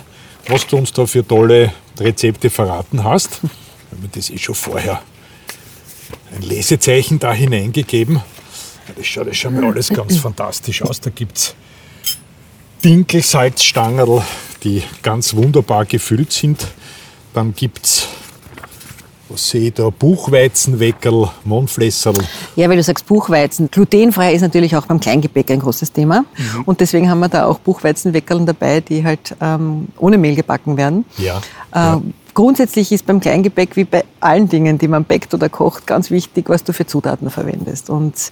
was 0.47 0.67
du 0.67 0.77
uns 0.77 0.91
da 0.91 1.05
für 1.05 1.27
tolle 1.27 1.73
Rezepte 1.99 2.49
verraten 2.49 3.03
hast. 3.03 3.41
Wir 3.43 3.49
haben 3.91 4.09
das 4.13 4.29
eh 4.29 4.37
schon 4.37 4.55
vorher 4.55 5.01
ein 6.35 6.41
Lesezeichen 6.41 7.19
da 7.19 7.33
hineingegeben. 7.33 8.21
Das 8.95 9.05
schaut 9.05 9.27
ja 9.27 9.33
schon 9.33 9.55
mal 9.55 9.65
alles 9.65 9.89
ganz 9.89 10.17
fantastisch 10.17 10.81
aus. 10.81 10.99
Da 10.99 11.09
gibt 11.09 11.37
es 11.37 11.55
Dinkelsalzstangerl, 12.83 14.23
die 14.63 14.83
ganz 15.01 15.35
wunderbar 15.35 15.85
gefüllt 15.85 16.31
sind. 16.31 16.67
Dann 17.33 17.53
gibt 17.53 17.85
es 17.85 18.07
was 19.31 19.49
sehe 19.49 19.67
ich 19.67 19.73
da? 19.73 19.89
Buchweizenweckerl, 19.89 21.29
Mondflässerl. 21.43 22.15
Ja, 22.55 22.69
weil 22.69 22.77
du 22.77 22.83
sagst 22.83 23.05
Buchweizen. 23.05 23.69
Glutenfrei 23.71 24.33
ist 24.33 24.41
natürlich 24.41 24.75
auch 24.75 24.85
beim 24.85 24.99
Kleingebäck 24.99 25.49
ein 25.51 25.59
großes 25.59 25.91
Thema. 25.91 26.21
Mhm. 26.37 26.63
Und 26.65 26.79
deswegen 26.81 27.09
haben 27.09 27.19
wir 27.19 27.29
da 27.29 27.45
auch 27.45 27.59
Buchweizenweckerl 27.59 28.45
dabei, 28.45 28.81
die 28.81 29.03
halt 29.03 29.35
ähm, 29.41 29.87
ohne 29.97 30.17
Mehl 30.17 30.35
gebacken 30.35 30.77
werden. 30.77 31.05
Ja. 31.17 31.37
Äh, 31.71 31.77
ja. 31.77 32.01
Grundsätzlich 32.33 32.91
ist 32.91 33.05
beim 33.05 33.19
Kleingebäck 33.19 33.75
wie 33.75 33.83
bei 33.83 34.05
allen 34.21 34.47
Dingen, 34.47 34.77
die 34.77 34.87
man 34.87 35.03
backt 35.03 35.33
oder 35.33 35.49
kocht, 35.49 35.85
ganz 35.85 36.11
wichtig, 36.11 36.49
was 36.49 36.63
du 36.63 36.71
für 36.71 36.85
Zutaten 36.85 37.29
verwendest. 37.29 37.89
Und 37.89 38.31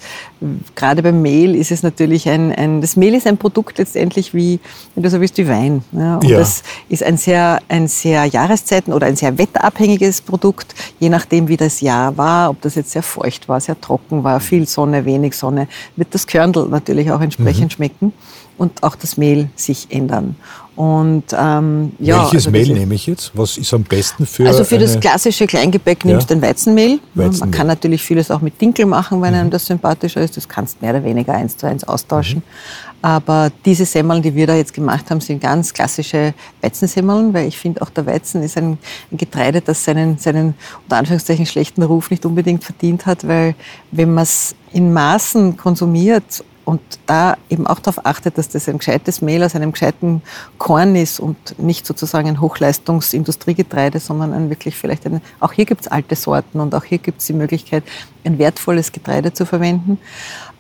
gerade 0.76 1.04
beim 1.04 1.22
Mehl 1.22 1.56
ist 1.56 1.72
es 1.72 1.84
natürlich 1.84 2.30
ein, 2.30 2.54
ein 2.54 2.82
das 2.82 2.96
Mehl 2.96 3.14
ist 3.14 3.28
ein 3.28 3.38
Produkt 3.38 3.78
letztendlich 3.78 4.34
wie, 4.34 4.60
wenn 4.96 5.04
du 5.04 5.10
so 5.10 5.20
willst, 5.20 5.38
wie 5.38 5.48
Wein. 5.48 5.84
Ja, 5.92 6.16
und 6.16 6.26
ja. 6.26 6.40
das 6.40 6.64
ist 6.88 7.04
ein 7.04 7.18
sehr, 7.18 7.60
ein 7.68 7.88
sehr 7.88 8.26
Jahreszeiten- 8.26 8.94
oder 8.94 9.08
ein 9.08 9.16
sehr 9.16 9.38
wetterabhängiges 9.38 10.22
Produkt, 10.22 10.76
je 11.00 11.10
nachdem, 11.10 11.48
wie 11.48 11.58
das 11.58 11.82
Jahr 11.82 12.18
war, 12.18 12.52
ob 12.52 12.62
das 12.62 12.76
jetzt 12.76 12.92
sehr 12.92 13.04
feucht 13.04 13.50
war, 13.50 13.60
sehr 13.60 13.80
trocken 13.80 14.24
war, 14.24 14.40
viel 14.40 14.68
Sonne, 14.68 15.06
wenig 15.06 15.36
Sonne, 15.36 15.68
wird 15.96 16.14
das 16.14 16.26
Körndl 16.26 16.68
natürlich 16.70 17.12
auch 17.12 17.22
entsprechend 17.22 17.66
mhm. 17.66 17.76
schmecken 17.76 18.14
und 18.58 18.84
auch 18.84 18.96
das 18.96 19.18
Mehl 19.18 19.50
sich 19.56 19.88
ändern. 19.90 20.36
Und, 20.80 21.26
ähm, 21.38 21.92
ja, 22.00 22.20
Welches 22.22 22.48
also 22.48 22.52
Mehl 22.52 22.72
nehme 22.72 22.96
ich 22.96 23.06
jetzt? 23.06 23.34
Was 23.34 23.58
ist 23.58 23.74
am 23.74 23.84
besten 23.84 24.26
für 24.26 24.48
Also 24.48 24.64
für 24.64 24.78
das 24.78 24.98
klassische 24.98 25.46
Kleingebäck 25.46 26.06
ja? 26.06 26.12
nimmst 26.12 26.30
du 26.30 26.36
ein 26.36 26.42
Weizenmehl. 26.42 27.02
Weizenmehl. 27.16 27.40
Man 27.42 27.52
kann 27.52 27.68
natürlich 27.68 28.02
vieles 28.02 28.32
auch 28.32 28.40
mit 28.40 28.62
Dinkel 28.62 28.86
machen, 28.86 29.22
wenn 29.22 29.34
mhm. 29.34 29.40
einem 29.42 29.50
das 29.50 29.66
sympathischer 29.66 30.22
ist. 30.22 30.38
Das 30.38 30.48
kannst 30.48 30.78
du 30.78 30.86
mehr 30.86 30.96
oder 30.96 31.04
weniger 31.04 31.34
eins 31.34 31.58
zu 31.58 31.68
eins 31.68 31.84
austauschen. 31.84 32.38
Mhm. 32.38 33.02
Aber 33.02 33.52
diese 33.66 33.86
Semmeln, 33.86 34.22
die 34.22 34.34
wir 34.36 34.48
da 34.48 34.56
jetzt 34.56 34.74
gemacht 34.74 35.12
haben, 35.12 35.20
sind 35.20 35.42
ganz 35.42 35.74
klassische 35.74 36.34
Weizensemmeln, 36.62 37.34
weil 37.34 37.50
ich 37.50 37.58
finde, 37.58 37.82
auch 37.82 37.90
der 37.90 38.06
Weizen 38.06 38.42
ist 38.42 38.58
ein, 38.58 38.78
ein 39.12 39.18
Getreide, 39.18 39.60
das 39.60 39.84
seinen, 39.84 40.18
seinen 40.18 40.54
unter 40.84 40.96
Anführungszeichen 40.96 41.46
schlechten 41.46 41.84
Ruf 41.84 42.10
nicht 42.10 42.26
unbedingt 42.26 42.64
verdient 42.64 43.06
hat, 43.06 43.28
weil 43.28 43.54
wenn 43.92 44.14
man 44.14 44.24
es 44.24 44.56
in 44.72 44.94
Maßen 44.94 45.58
konsumiert 45.58 46.46
und 46.70 46.82
da 47.08 47.36
eben 47.50 47.66
auch 47.66 47.80
darauf 47.80 48.06
achtet, 48.06 48.38
dass 48.38 48.48
das 48.48 48.70
ein 48.70 48.78
gescheites 48.78 49.24
Mehl 49.24 49.44
aus 49.44 49.56
einem 49.56 49.72
gescheiten 49.72 50.22
Korn 50.60 50.96
ist 50.96 51.20
und 51.20 51.58
nicht 51.58 51.84
sozusagen 51.84 52.28
ein 52.28 52.42
Hochleistungsindustriegetreide, 52.42 54.00
sondern 54.00 54.34
ein 54.34 54.52
wirklich 54.52 54.76
vielleicht 54.76 55.08
ein, 55.08 55.20
auch 55.40 55.52
hier 55.52 55.66
gibt 55.66 55.82
es 55.82 55.88
alte 55.88 56.16
Sorten 56.16 56.60
und 56.60 56.76
auch 56.76 56.84
hier 56.84 57.00
gibt 57.00 57.22
es 57.22 57.26
die 57.26 57.34
Möglichkeit, 57.34 57.84
ein 58.24 58.38
wertvolles 58.38 58.92
Getreide 58.92 59.34
zu 59.34 59.46
verwenden 59.46 59.98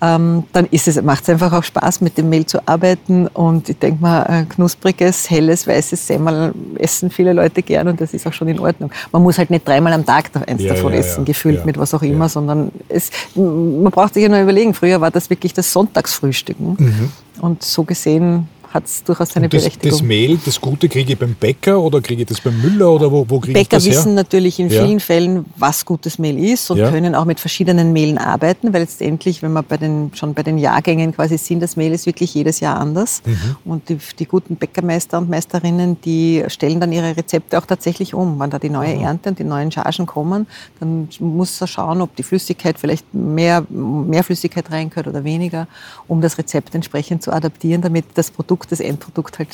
ähm, 0.01 0.44
dann 0.54 0.66
ist 0.72 0.88
es, 0.88 1.01
macht 1.01 1.24
es 1.24 1.30
einfach 1.30 1.51
auch 1.51 1.63
Spaß, 1.63 2.01
mit 2.01 2.18
dem 2.18 2.30
Mehl 2.30 2.46
zu 2.46 2.66
arbeiten. 2.68 3.28
Und 3.28 3.68
ich 3.68 3.78
denke 3.80 4.01
mal, 4.01 4.24
ein 4.24 4.48
knuspriges, 4.48 5.30
helles, 5.30 5.68
weißes 5.68 6.08
Semmel 6.08 6.54
essen 6.75 7.10
viele 7.10 7.34
Leute 7.34 7.62
gern 7.62 7.88
und 7.89 8.00
das 8.00 8.13
ist 8.13 8.25
auch 8.25 8.34
schon 8.34 8.48
in 8.48 8.60
Ordnung. 8.60 8.92
Man 9.12 9.22
muss 9.22 9.38
halt 9.38 9.50
nicht 9.50 9.68
dreimal 9.68 9.92
am 9.94 10.06
Tag 10.06 10.32
eins 10.48 10.63
ja, 10.63 10.74
davon 10.74 10.94
ja, 10.94 11.00
essen, 11.00 11.22
ja, 11.22 11.25
gefüllt 11.25 11.66
mit 11.66 11.78
was 11.78 11.94
auch 11.94 12.01
immer, 12.01 12.30
sondern 12.30 12.72
es, 12.88 13.10
man 13.36 13.92
braucht 13.92 14.13
sich 14.13 14.24
ja 14.24 14.30
nur 14.30 14.39
überlegen, 14.39 14.74
früher 14.74 15.01
war 15.01 15.12
das 15.12 15.30
wirklich 15.30 15.54
das 15.54 15.74
Sonntagsfrühstücken. 15.74 16.78
Mhm. 16.80 17.12
Und 17.42 17.63
so 17.63 17.84
gesehen 17.84 18.48
hat 18.74 18.86
es 18.86 19.04
durchaus 19.04 19.30
seine 19.30 19.50
das, 19.50 19.64
Berechtigung. 19.64 20.00
Das 20.00 20.08
Mehl, 20.08 20.40
das 20.46 20.62
Gute, 20.62 20.90
kriege 20.90 21.14
ich 21.14 21.20
beim 21.20 21.34
Bäcker 21.34 21.80
oder 21.80 22.02
kriege 22.02 22.22
ich 22.22 22.28
das 22.28 22.40
beim 22.40 22.62
Müller 22.62 22.92
oder 22.92 23.12
wo, 23.12 23.26
wo 23.28 23.40
kriege 23.40 23.54
Bäcker 23.54 23.78
ich 23.78 23.84
das 23.84 23.86
her? 23.86 23.94
wissen 23.94 24.14
natürlich 24.14 24.60
in 24.60 24.70
vielen 24.70 25.00
Fällen, 25.00 25.46
was 25.56 25.86
gutes 25.86 26.20
Mehl 26.20 26.38
ist 26.38 26.70
und 26.70 26.78
ja. 26.78 26.90
können 26.90 27.16
auch 27.16 27.26
mit 27.26 27.40
verschiedenen 27.40 27.94
Mehlen 27.94 28.18
arbeiten, 28.18 28.72
weil 28.72 28.82
letztendlich, 28.82 29.42
wenn 29.42 29.54
wir 29.54 29.64
bei 29.64 29.78
den, 29.78 30.12
schon 30.14 30.36
bei 30.36 30.44
den 30.44 30.58
Jahrgängen 30.60 31.16
quasi 31.16 31.38
sind, 31.38 31.62
das 31.62 31.76
Mehl 31.76 31.92
ist 31.92 32.06
wirklich 32.06 32.34
jedes 32.34 32.60
Jahr 32.60 32.78
anders. 32.80 33.24
Mhm. 33.26 33.56
Und 33.66 33.90
die, 33.90 33.98
die, 34.20 34.26
guten 34.26 34.56
Bäckermeister 34.56 35.18
und 35.18 35.30
Meisterinnen, 35.30 36.00
die 36.02 36.44
stellen 36.48 36.80
dann 36.80 36.92
ihre 36.92 37.18
Rezepte 37.18 37.58
auch 37.58 37.66
tatsächlich 37.66 38.14
um. 38.14 38.40
Wenn 38.40 38.52
da 38.52 38.60
die 38.60 38.70
neue 38.70 38.96
mhm. 38.96 39.04
Ernte 39.04 39.30
und 39.30 39.40
die 39.40 39.44
neuen 39.44 39.72
Chargen 39.72 40.06
kommen, 40.06 40.46
dann 40.80 41.10
muss 41.20 41.60
er 41.60 41.68
schauen, 41.68 42.02
ob 42.02 42.16
die 42.16 42.24
Flüssigkeit 42.24 42.78
vielleicht 42.78 43.14
mehr, 43.14 43.66
mehr 43.70 44.24
Flüssigkeit 44.24 44.72
reingehört 44.72 45.08
oder 45.08 45.24
weniger, 45.24 45.68
um 46.08 46.22
das 46.22 46.38
Rezept 46.38 46.76
entsprechend 46.76 47.24
zu 47.24 47.32
adaptieren, 47.32 47.82
damit 47.82 48.06
das 48.14 48.30
Produkt 48.30 48.59
Produkt, 48.60 48.72
das 48.72 48.80
Endprodukt 48.80 49.39
halt 49.39 49.50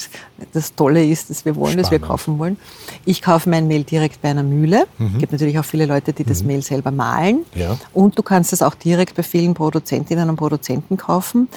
das 0.54 0.76
Tolle 0.76 1.06
ist, 1.06 1.30
das 1.30 1.46
wir 1.46 1.56
wollen, 1.56 1.74
Spannend. 1.74 1.86
das 1.86 1.92
wir 1.92 2.00
kaufen 2.00 2.40
wollen. 2.40 2.58
Ich 3.06 3.22
kaufe 3.22 3.50
mein 3.50 3.68
Mehl 3.68 3.84
direkt 3.84 4.22
bei 4.22 4.30
einer 4.30 4.44
Mühle. 4.44 4.86
Mhm. 4.98 5.12
Es 5.14 5.20
gibt 5.20 5.32
natürlich 5.32 5.60
auch 5.60 5.66
viele 5.66 5.86
Leute, 5.86 6.14
die 6.14 6.24
das 6.24 6.42
mhm. 6.42 6.48
Mehl 6.48 6.62
selber 6.62 6.92
mahlen. 6.92 7.46
Ja. 7.54 7.78
Und 7.94 8.18
du 8.18 8.24
kannst 8.24 8.54
es 8.54 8.62
auch 8.62 8.76
direkt 8.76 9.16
bei 9.16 9.24
vielen 9.24 9.54
Produzentinnen 9.54 10.30
und 10.30 10.36
Produzenten 10.36 10.98
kaufen, 10.98 11.48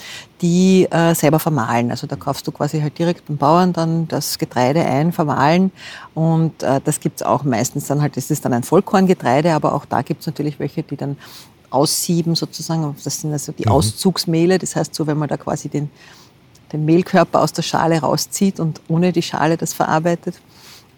die 0.42 0.86
äh, 0.90 1.14
selber 1.14 1.38
vermahlen. 1.38 1.90
Also 1.90 2.06
da 2.06 2.16
kaufst 2.16 2.46
du 2.46 2.52
quasi 2.52 2.80
halt 2.80 2.98
direkt 2.98 3.26
beim 3.26 3.36
Bauern 3.36 3.72
dann 3.72 4.06
das 4.08 4.38
Getreide 4.38 4.84
ein, 4.84 5.12
vermahlen. 5.12 5.72
Und 6.14 6.62
äh, 6.62 6.80
das 6.84 7.00
gibt 7.00 7.20
es 7.20 7.26
auch 7.26 7.44
meistens 7.44 7.86
dann 7.86 8.02
halt, 8.02 8.16
das 8.16 8.30
ist 8.30 8.44
dann 8.44 8.52
ein 8.52 8.62
Vollkorngetreide, 8.62 9.54
aber 9.54 9.74
auch 9.74 9.84
da 9.84 10.02
gibt 10.02 10.20
es 10.20 10.26
natürlich 10.26 10.58
welche, 10.58 10.82
die 10.82 10.96
dann 10.96 11.16
aussieben 11.70 12.34
sozusagen. 12.34 12.94
Das 13.04 13.20
sind 13.20 13.32
also 13.32 13.52
die 13.52 13.66
mhm. 13.66 13.72
Auszugsmehle. 13.72 14.58
Das 14.58 14.76
heißt 14.76 14.94
so, 14.94 15.06
wenn 15.06 15.18
man 15.18 15.28
da 15.28 15.36
quasi 15.36 15.68
den, 15.68 15.90
den 16.72 16.84
Mehlkörper 16.84 17.40
aus 17.40 17.52
der 17.52 17.62
Schale 17.62 18.00
rauszieht 18.00 18.60
und 18.60 18.80
ohne 18.88 19.12
die 19.12 19.22
Schale 19.22 19.56
das 19.56 19.72
verarbeitet. 19.72 20.40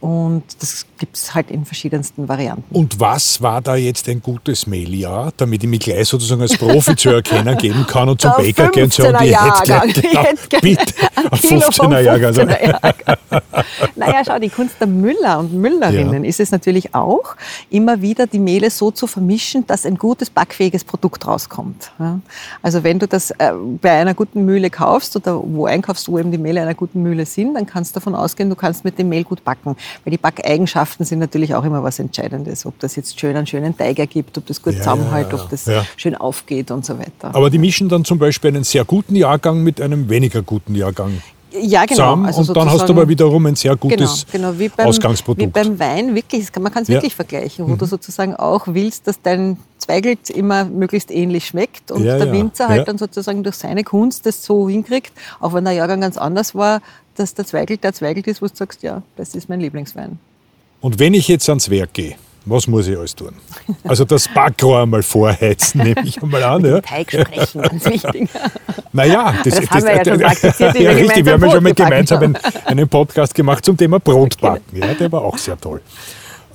Und 0.00 0.44
das 0.60 0.86
gibt 0.98 1.16
es 1.16 1.34
halt 1.34 1.50
in 1.50 1.66
verschiedensten 1.66 2.26
Varianten. 2.26 2.74
Und 2.74 3.00
was 3.00 3.42
war 3.42 3.60
da 3.60 3.76
jetzt 3.76 4.08
ein 4.08 4.22
gutes 4.22 4.66
Mehljahr, 4.66 5.30
damit 5.36 5.62
ich 5.62 5.68
mich 5.68 5.80
gleich 5.80 6.08
sozusagen 6.08 6.40
als 6.40 6.56
Profi 6.56 6.96
zu 6.96 7.10
erkennen 7.10 7.56
geben 7.58 7.86
kann 7.86 8.08
und 8.08 8.20
zum 8.20 8.32
Bäcker 8.36 8.68
gehen 8.68 8.84
und 8.84 8.94
sagen, 8.94 9.18
die 9.20 9.36
hätte 9.36 9.98
genau, 9.98 10.60
bitte, 10.62 10.94
15er 11.36 12.00
Jahrgang. 12.00 12.30
Also. 12.30 12.44
naja, 13.96 14.22
schau, 14.26 14.38
die 14.38 14.48
Kunst 14.48 14.76
der 14.80 14.86
Müller 14.86 15.40
und 15.40 15.52
Müllerinnen 15.52 16.24
ja. 16.24 16.28
ist 16.28 16.40
es 16.40 16.50
natürlich 16.50 16.94
auch, 16.94 17.36
immer 17.68 18.00
wieder 18.00 18.26
die 18.26 18.38
Mehle 18.38 18.70
so 18.70 18.90
zu 18.90 19.06
vermischen, 19.06 19.66
dass 19.66 19.84
ein 19.84 19.96
gutes 19.96 20.30
backfähiges 20.30 20.84
Produkt 20.84 21.26
rauskommt. 21.26 21.92
Also 22.62 22.84
wenn 22.84 22.98
du 22.98 23.06
das 23.06 23.32
äh, 23.32 23.52
bei 23.80 23.92
einer 23.92 24.14
guten 24.14 24.44
Mühle 24.44 24.70
kaufst 24.70 25.16
oder 25.16 25.40
wo 25.42 25.66
einkaufst, 25.66 26.08
wo 26.08 26.18
eben 26.18 26.30
die 26.30 26.38
Mehle 26.38 26.62
einer 26.62 26.74
guten 26.74 27.02
Mühle 27.02 27.26
sind, 27.26 27.54
dann 27.54 27.66
kannst 27.66 27.94
du 27.94 28.00
davon 28.00 28.14
ausgehen, 28.14 28.48
du 28.48 28.56
kannst 28.56 28.84
mit 28.84 28.98
dem 28.98 29.08
Mehl 29.08 29.24
gut 29.24 29.44
backen. 29.44 29.76
Weil 30.04 30.12
die 30.12 30.18
Backeigenschaften 30.18 31.04
sind 31.04 31.18
natürlich 31.18 31.54
auch 31.54 31.64
immer 31.64 31.82
was 31.82 31.98
Entscheidendes. 31.98 32.66
Ob 32.66 32.78
das 32.78 32.96
jetzt 32.96 33.18
schön 33.18 33.36
einen 33.36 33.46
schönen 33.46 33.76
Teig 33.76 33.98
ergibt, 33.98 34.36
ob 34.38 34.46
das 34.46 34.62
gut 34.62 34.74
ja, 34.74 34.80
zusammenhält, 34.80 35.32
ob 35.32 35.48
das 35.50 35.66
ja. 35.66 35.84
schön 35.96 36.14
aufgeht 36.14 36.70
und 36.70 36.84
so 36.84 36.98
weiter. 36.98 37.34
Aber 37.34 37.50
die 37.50 37.58
mischen 37.58 37.88
dann 37.88 38.04
zum 38.04 38.18
Beispiel 38.18 38.48
einen 38.48 38.64
sehr 38.64 38.84
guten 38.84 39.14
Jahrgang 39.14 39.62
mit 39.62 39.80
einem 39.80 40.08
weniger 40.08 40.42
guten 40.42 40.74
Jahrgang. 40.74 41.20
Ja, 41.52 41.84
genau. 41.84 41.94
Zusammen, 41.94 42.26
also 42.26 42.40
und 42.40 42.56
dann 42.56 42.70
hast 42.70 42.88
du 42.88 42.92
aber 42.92 43.08
wiederum 43.08 43.46
ein 43.46 43.56
sehr 43.56 43.74
gutes 43.74 44.26
genau, 44.30 44.50
genau, 44.50 44.58
wie 44.58 44.68
beim, 44.68 44.86
Ausgangsprodukt. 44.86 45.42
Wie 45.42 45.46
beim 45.46 45.78
Wein, 45.78 46.14
wirklich, 46.14 46.46
man 46.60 46.72
kann 46.72 46.84
es 46.84 46.88
wirklich 46.88 47.14
vergleichen, 47.14 47.66
wo 47.66 47.72
mhm. 47.72 47.78
du 47.78 47.86
sozusagen 47.86 48.36
auch 48.36 48.66
willst, 48.68 49.06
dass 49.06 49.20
dein 49.20 49.56
Zweigelt 49.78 50.30
immer 50.30 50.64
möglichst 50.64 51.10
ähnlich 51.10 51.46
schmeckt 51.46 51.90
und 51.90 52.04
der 52.04 52.30
Winzer 52.32 52.68
halt 52.68 52.86
dann 52.86 52.98
sozusagen 52.98 53.42
durch 53.42 53.56
seine 53.56 53.82
Kunst 53.82 54.26
das 54.26 54.44
so 54.44 54.68
hinkriegt, 54.68 55.12
auch 55.40 55.52
wenn 55.54 55.64
der 55.64 55.72
Jahrgang 55.72 56.00
ganz 56.02 56.16
anders 56.16 56.54
war, 56.54 56.82
dass 57.16 57.34
der 57.34 57.46
Zweigelt 57.46 57.84
der 57.84 57.92
Zweigelt 57.92 58.26
ist, 58.26 58.42
wo 58.42 58.46
du 58.46 58.54
sagst, 58.54 58.82
ja, 58.82 59.02
das 59.16 59.34
ist 59.34 59.48
mein 59.48 59.60
Lieblingswein. 59.60 60.18
Und 60.80 60.98
wenn 60.98 61.14
ich 61.14 61.28
jetzt 61.28 61.48
ans 61.48 61.68
Werk 61.70 61.92
gehe, 61.92 62.16
was 62.46 62.66
muss 62.66 62.86
ich 62.86 62.96
alles 62.96 63.14
tun? 63.14 63.34
Also 63.84 64.04
das 64.04 64.26
Backrohr 64.28 64.82
einmal 64.82 65.02
vorheizen, 65.02 65.78
nehme 65.84 66.02
ich 66.04 66.22
einmal 66.22 66.42
an. 66.42 66.64
Ja. 66.64 66.80
Teig 66.80 67.12
sprechen, 67.12 67.62
ganz 67.62 67.84
wichtig. 67.84 68.28
Naja, 68.92 69.34
das, 69.44 69.54
das, 69.54 69.66
das 69.66 69.70
haben 69.70 69.84
wir 69.84 69.96
ja 69.96 70.04
schon 70.04 70.20
praktiziert. 70.20 70.80
Ja, 70.80 70.90
richtig, 70.92 71.24
wir 71.24 71.32
haben 71.34 71.44
ja 71.44 71.50
schon 71.50 71.62
mal 71.62 71.74
gemeinsam 71.74 72.22
einen, 72.22 72.38
einen, 72.64 72.88
Podcast 72.88 73.34
gemacht 73.34 73.64
zum 73.64 73.76
Thema 73.76 74.00
Brotbacken. 74.00 74.78
Ja, 74.78 74.94
der 74.94 75.12
war 75.12 75.22
auch 75.22 75.36
sehr 75.36 75.60
toll. 75.60 75.82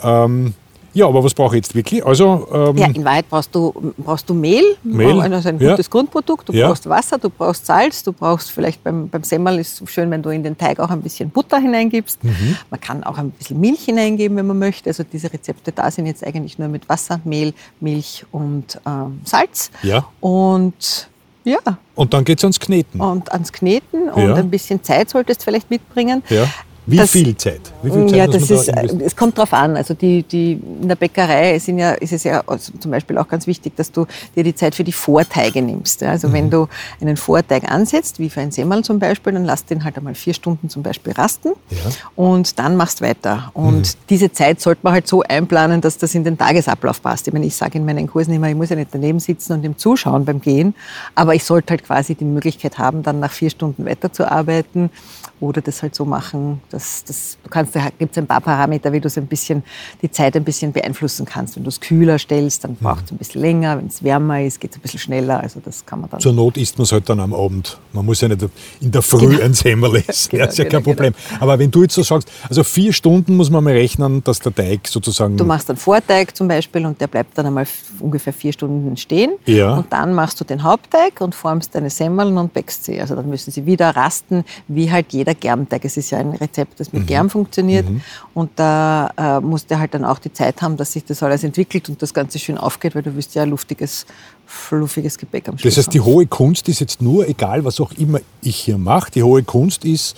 Ähm, 0.03 0.53
ja, 0.95 1.07
aber 1.07 1.23
was 1.23 1.33
brauche 1.33 1.55
ich 1.57 1.63
jetzt 1.63 1.75
wirklich? 1.75 2.05
Also, 2.05 2.47
ähm 2.53 2.77
ja, 2.77 2.87
in 2.87 3.03
Wahrheit 3.03 3.29
brauchst 3.29 3.53
du, 3.53 3.93
brauchst 3.97 4.29
du 4.29 4.33
Mehl, 4.33 4.63
Mehl 4.81 5.19
also 5.21 5.49
ein 5.49 5.59
gutes 5.59 5.85
ja. 5.85 5.91
Grundprodukt, 5.91 6.47
du 6.47 6.53
ja. 6.53 6.67
brauchst 6.67 6.87
Wasser, 6.87 7.17
du 7.17 7.29
brauchst 7.29 7.65
Salz, 7.65 8.01
du 8.01 8.13
brauchst 8.13 8.49
vielleicht 8.49 8.81
beim, 8.81 9.09
beim 9.09 9.23
Semmel 9.23 9.59
ist 9.59 9.81
es 9.81 9.91
schön, 9.91 10.09
wenn 10.09 10.23
du 10.23 10.29
in 10.29 10.41
den 10.41 10.57
Teig 10.57 10.79
auch 10.79 10.89
ein 10.89 11.01
bisschen 11.01 11.29
Butter 11.29 11.59
hineingibst. 11.59 12.23
Mhm. 12.23 12.55
Man 12.69 12.79
kann 12.79 13.03
auch 13.03 13.17
ein 13.17 13.31
bisschen 13.31 13.59
Milch 13.59 13.83
hineingeben, 13.83 14.37
wenn 14.37 14.47
man 14.47 14.57
möchte. 14.57 14.89
Also 14.89 15.03
diese 15.03 15.31
Rezepte 15.31 15.73
da 15.73 15.91
sind 15.91 16.05
jetzt 16.05 16.25
eigentlich 16.25 16.57
nur 16.57 16.69
mit 16.69 16.87
Wasser, 16.87 17.19
Mehl, 17.25 17.53
Milch 17.81 18.25
und 18.31 18.79
ähm, 18.85 19.19
Salz. 19.25 19.71
Ja. 19.83 20.07
Und 20.21 21.09
ja. 21.43 21.59
Und 21.93 22.13
dann 22.13 22.23
geht 22.23 22.39
es 22.39 22.43
ans 22.43 22.59
Kneten. 22.59 22.99
Und 22.99 23.31
ans 23.31 23.53
Kneten 23.53 24.09
und 24.09 24.23
ja. 24.23 24.33
ein 24.35 24.49
bisschen 24.49 24.83
Zeit 24.83 25.09
solltest 25.09 25.41
du 25.41 25.45
vielleicht 25.45 25.69
mitbringen. 25.69 26.23
Ja. 26.29 26.47
Wie 26.87 26.97
das, 26.97 27.11
viel 27.11 27.35
Zeit? 27.35 27.61
Wie 27.81 27.89
viel 27.89 28.07
Zeit 28.07 28.17
ja, 28.17 28.27
das 28.27 28.49
ist, 28.49 28.67
da 28.67 28.81
es 28.81 29.15
kommt 29.15 29.37
darauf 29.37 29.53
an. 29.53 29.75
Also 29.75 29.93
die, 29.93 30.21
die, 30.23 30.53
in 30.53 30.87
der 30.87 30.95
Bäckerei 30.95 31.57
sind 31.57 31.79
ja, 31.79 31.93
ist 31.93 32.13
es 32.13 32.23
ja 32.23 32.43
also 32.45 32.73
zum 32.77 32.91
Beispiel 32.91 33.17
auch 33.17 33.27
ganz 33.27 33.47
wichtig, 33.47 33.75
dass 33.75 33.91
du 33.91 34.05
dir 34.35 34.43
die 34.43 34.53
Zeit 34.53 34.75
für 34.75 34.83
die 34.83 34.91
Vorteige 34.91 35.61
nimmst. 35.61 36.03
Also 36.03 36.27
mhm. 36.27 36.33
wenn 36.33 36.49
du 36.51 36.67
einen 37.01 37.17
Vorteig 37.17 37.69
ansetzt, 37.71 38.19
wie 38.19 38.29
für 38.29 38.41
ein 38.41 38.51
Semmel 38.51 38.83
zum 38.83 38.99
Beispiel, 38.99 39.33
dann 39.33 39.45
lass 39.45 39.65
den 39.65 39.83
halt 39.83 39.97
einmal 39.97 40.13
vier 40.13 40.33
Stunden 40.33 40.69
zum 40.69 40.83
Beispiel 40.83 41.13
rasten 41.13 41.53
ja. 41.71 41.77
und 42.15 42.59
dann 42.59 42.77
machst 42.77 43.01
weiter. 43.01 43.51
Und 43.53 43.95
mhm. 43.95 43.99
diese 44.09 44.31
Zeit 44.31 44.61
sollte 44.61 44.81
man 44.83 44.93
halt 44.93 45.07
so 45.07 45.23
einplanen, 45.23 45.81
dass 45.81 45.97
das 45.97 46.13
in 46.13 46.23
den 46.23 46.37
Tagesablauf 46.37 47.01
passt. 47.01 47.27
Ich 47.27 47.33
meine, 47.33 47.47
ich 47.47 47.55
sage 47.55 47.79
in 47.79 47.85
meinen 47.85 48.07
Kursen 48.07 48.33
immer, 48.33 48.49
ich 48.49 48.55
muss 48.55 48.69
ja 48.69 48.75
nicht 48.75 48.89
daneben 48.91 49.19
sitzen 49.19 49.53
und 49.53 49.63
ihm 49.63 49.77
zuschauen 49.77 50.23
beim 50.23 50.39
Gehen, 50.39 50.75
aber 51.15 51.33
ich 51.33 51.43
sollte 51.43 51.71
halt 51.71 51.83
quasi 51.83 52.13
die 52.13 52.25
Möglichkeit 52.25 52.77
haben, 52.77 53.01
dann 53.01 53.19
nach 53.19 53.31
vier 53.31 53.49
Stunden 53.49 53.85
weiterzuarbeiten 53.85 54.91
oder 55.39 55.61
das 55.61 55.81
halt 55.81 55.95
so 55.95 56.05
machen, 56.05 56.61
dass 56.69 57.03
das, 57.03 57.37
du 57.43 57.49
kannst, 57.49 57.75
da 57.75 57.89
gibt 57.97 58.13
es 58.13 58.17
ein 58.17 58.27
paar 58.27 58.41
Parameter, 58.41 58.91
wie 58.93 59.01
du 59.01 59.07
es 59.07 59.17
ein 59.17 59.27
bisschen, 59.27 59.63
die 60.01 60.09
Zeit 60.09 60.35
ein 60.35 60.43
bisschen 60.43 60.71
beeinflussen 60.71 61.25
kannst. 61.25 61.55
Wenn 61.57 61.63
du 61.63 61.69
es 61.69 61.79
kühler 61.79 62.17
stellst, 62.17 62.63
dann 62.63 62.75
braucht 62.75 63.05
es 63.05 63.11
ein 63.11 63.17
bisschen 63.17 63.41
länger. 63.41 63.77
Wenn 63.77 63.87
es 63.87 64.03
wärmer 64.03 64.41
ist, 64.41 64.59
geht 64.59 64.71
es 64.71 64.77
ein 64.77 64.81
bisschen 64.81 64.99
schneller. 64.99 65.41
Also 65.41 65.61
das 65.63 65.85
kann 65.85 66.01
man 66.01 66.09
dann. 66.09 66.19
Zur 66.19 66.33
Not 66.33 66.57
isst 66.57 66.77
man 66.77 66.83
es 66.83 66.91
halt 66.91 67.09
dann 67.09 67.19
am 67.19 67.33
Abend. 67.33 67.77
Man 67.91 68.05
muss 68.05 68.21
ja 68.21 68.27
nicht 68.27 68.47
in 68.79 68.91
der 68.91 69.01
Früh 69.01 69.27
genau. 69.27 69.43
ein 69.43 69.53
Semmel 69.53 69.95
essen. 70.07 70.29
genau, 70.31 70.45
das 70.45 70.53
ist 70.53 70.57
ja 70.59 70.63
genau, 70.63 70.75
kein 70.77 70.83
Problem. 70.83 71.13
Genau. 71.13 71.41
Aber 71.41 71.59
wenn 71.59 71.71
du 71.71 71.81
jetzt 71.81 71.95
so 71.95 72.03
sagst, 72.03 72.31
also 72.47 72.63
vier 72.63 72.93
Stunden 72.93 73.35
muss 73.35 73.49
man 73.49 73.63
mal 73.63 73.73
rechnen, 73.73 74.23
dass 74.23 74.39
der 74.39 74.55
Teig 74.55 74.87
sozusagen. 74.87 75.35
Du 75.37 75.45
machst 75.45 75.69
einen 75.69 75.77
Vorteig 75.77 76.35
zum 76.35 76.47
Beispiel 76.47 76.85
und 76.85 77.01
der 77.01 77.07
bleibt 77.07 77.37
dann 77.37 77.45
einmal 77.47 77.67
ungefähr 77.99 78.33
vier 78.33 78.53
Stunden 78.53 78.95
stehen. 78.97 79.33
Ja. 79.45 79.75
Und 79.75 79.91
dann 79.91 80.13
machst 80.13 80.39
du 80.39 80.45
den 80.45 80.63
Hauptteig 80.63 81.19
und 81.21 81.35
formst 81.35 81.75
deine 81.75 81.89
Semmeln 81.89 82.37
und 82.37 82.53
bäckst 82.53 82.85
sie. 82.85 82.99
Also 83.01 83.15
dann 83.15 83.29
müssen 83.29 83.51
sie 83.51 83.65
wieder 83.65 83.89
rasten, 83.95 84.45
wie 84.67 84.91
halt 84.91 85.07
jeder 85.11 85.24
Germteig. 85.33 85.83
Es 85.85 85.97
ist 85.97 86.11
ja 86.11 86.19
ein 86.19 86.31
Rezept, 86.31 86.79
das 86.79 86.93
mit 86.93 87.03
mhm. 87.03 87.07
Germ 87.07 87.29
funktioniert. 87.29 87.89
Mhm. 87.89 88.01
Und 88.33 88.51
da 88.55 89.09
äh, 89.17 89.39
musst 89.39 89.71
du 89.71 89.79
halt 89.79 89.93
dann 89.93 90.05
auch 90.05 90.19
die 90.19 90.31
Zeit 90.31 90.61
haben, 90.61 90.77
dass 90.77 90.93
sich 90.93 91.05
das 91.05 91.23
alles 91.23 91.43
entwickelt 91.43 91.89
und 91.89 92.01
das 92.01 92.13
Ganze 92.13 92.39
schön 92.39 92.57
aufgeht, 92.57 92.95
weil 92.95 93.03
du 93.03 93.15
wirst 93.15 93.35
ja 93.35 93.43
ein 93.43 93.49
luftiges, 93.49 94.05
fluffiges 94.45 95.17
Gebäck 95.17 95.49
am 95.49 95.57
Schluss 95.57 95.75
Das 95.75 95.85
heißt, 95.85 95.93
die 95.93 96.01
hohe 96.01 96.27
Kunst 96.27 96.69
ist 96.69 96.79
jetzt 96.79 97.01
nur, 97.01 97.27
egal 97.27 97.65
was 97.65 97.79
auch 97.79 97.91
immer 97.93 98.19
ich 98.41 98.57
hier 98.57 98.77
mache, 98.77 99.11
die 99.11 99.23
hohe 99.23 99.43
Kunst 99.43 99.85
ist, 99.85 100.15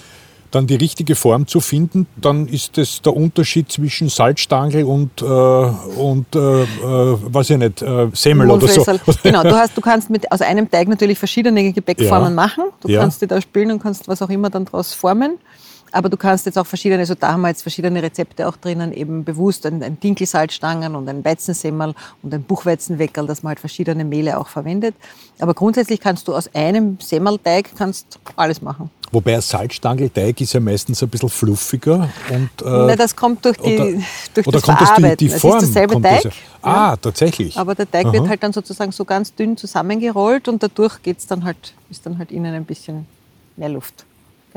dann 0.51 0.67
die 0.67 0.75
richtige 0.75 1.15
Form 1.15 1.47
zu 1.47 1.59
finden, 1.59 2.07
dann 2.15 2.47
ist 2.47 2.77
das 2.77 3.01
der 3.01 3.15
Unterschied 3.15 3.71
zwischen 3.71 4.09
Salzstangel 4.09 4.83
und, 4.83 5.21
äh, 5.21 5.25
und 5.25 6.35
äh, 6.35 6.63
äh, 6.63 6.65
weiß 6.83 7.51
ich 7.51 7.57
nicht, 7.57 7.81
äh, 7.81 8.07
Semmel 8.13 8.51
oder 8.51 8.67
so. 8.67 8.85
Genau, 9.23 9.43
du, 9.43 9.55
hast, 9.55 9.75
du 9.75 9.81
kannst 9.81 10.09
mit, 10.09 10.31
aus 10.31 10.41
einem 10.41 10.69
Teig 10.69 10.87
natürlich 10.87 11.17
verschiedene 11.17 11.71
Gebäckformen 11.73 12.29
ja. 12.29 12.35
machen. 12.35 12.63
Du 12.81 12.89
ja. 12.89 13.01
kannst 13.01 13.21
die 13.21 13.27
da 13.27 13.41
spielen 13.41 13.71
und 13.71 13.81
kannst 13.81 14.07
was 14.07 14.21
auch 14.21 14.29
immer 14.29 14.49
dann 14.49 14.65
daraus 14.65 14.93
formen. 14.93 15.37
Aber 15.91 16.09
du 16.09 16.17
kannst 16.17 16.45
jetzt 16.45 16.57
auch 16.57 16.67
verschiedene, 16.67 16.99
also 16.99 17.15
da 17.15 17.33
haben 17.33 17.41
wir 17.41 17.49
jetzt 17.49 17.61
verschiedene 17.61 18.01
Rezepte 18.03 18.47
auch 18.47 18.57
drinnen, 18.57 18.93
eben 18.93 19.23
bewusst 19.23 19.65
ein, 19.65 19.81
ein 19.81 19.99
Dinkelsalzstangen 19.99 20.95
und 20.95 21.07
ein 21.07 21.23
Weizensemmel 21.23 21.93
und 22.21 22.33
ein 22.33 22.43
Buchweizenweckerl, 22.43 23.25
dass 23.27 23.43
man 23.43 23.49
halt 23.49 23.59
verschiedene 23.59 24.03
Mehle 24.03 24.37
auch 24.37 24.47
verwendet. 24.47 24.95
Aber 25.39 25.53
grundsätzlich 25.53 25.99
kannst 25.99 26.27
du 26.27 26.35
aus 26.35 26.53
einem 26.53 26.97
Semmelteig 27.01 27.71
kannst 27.77 28.19
alles 28.35 28.61
machen. 28.61 28.89
Wobei 29.11 29.35
ein 29.35 29.41
Salzstangelteig 29.41 30.41
ist 30.41 30.53
ja 30.53 30.59
meistens 30.59 31.01
ein 31.01 31.09
bisschen 31.09 31.29
fluffiger. 31.29 32.09
Und, 32.29 32.49
äh, 32.61 32.65
Na, 32.65 32.95
das 32.95 33.15
kommt 33.15 33.45
durch, 33.45 33.57
die, 33.57 33.75
oder, 33.75 33.85
durch 34.33 34.47
oder 34.47 34.57
das 34.57 34.63
kommt 34.63 34.77
Verarbeiten. 34.79 35.03
Das 35.03 35.17
die, 35.17 35.27
die 35.27 35.39
Form, 35.39 35.57
es 35.57 35.63
ist 35.63 35.75
derselbe 35.75 36.01
Teig. 36.01 36.25
Ja. 36.25 36.31
Ah, 36.61 36.97
tatsächlich. 36.97 37.57
Aber 37.57 37.73
der 37.73 37.89
Teig 37.89 38.07
Aha. 38.07 38.13
wird 38.13 38.27
halt 38.27 38.43
dann 38.43 38.51
sozusagen 38.51 38.91
so 38.91 39.05
ganz 39.05 39.33
dünn 39.33 39.55
zusammengerollt 39.55 40.49
und 40.49 40.61
dadurch 40.61 41.01
geht's 41.01 41.25
dann 41.25 41.45
halt, 41.45 41.73
ist 41.89 42.05
dann 42.05 42.17
halt 42.17 42.31
innen 42.31 42.53
ein 42.53 42.65
bisschen 42.65 43.05
mehr 43.55 43.69
Luft. 43.69 44.05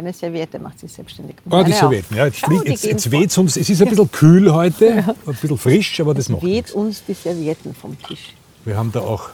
Deine 0.00 0.14
Serviette 0.14 0.58
macht 0.58 0.78
sich 0.78 0.90
selbstständig. 0.90 1.36
Ah, 1.50 1.62
die 1.62 1.72
Servietten, 1.72 2.16
ja. 2.16 2.24
Jetzt, 2.24 2.38
Schau, 2.38 2.62
jetzt, 2.62 2.84
jetzt 2.84 3.10
weht 3.10 3.36
uns, 3.36 3.58
es 3.58 3.68
ist 3.68 3.82
ein 3.82 3.88
bisschen 3.90 4.10
kühl 4.10 4.50
heute, 4.50 4.86
ja. 4.86 5.14
ein 5.26 5.34
bisschen 5.34 5.58
frisch, 5.58 6.00
aber 6.00 6.14
das 6.14 6.30
macht 6.30 6.40
weht 6.40 6.52
nichts. 6.52 6.72
uns 6.72 7.04
die 7.04 7.12
Servietten 7.12 7.74
vom 7.74 7.98
Tisch. 8.02 8.32
Wir 8.64 8.78
haben 8.78 8.92
da 8.92 9.00
auch 9.00 9.28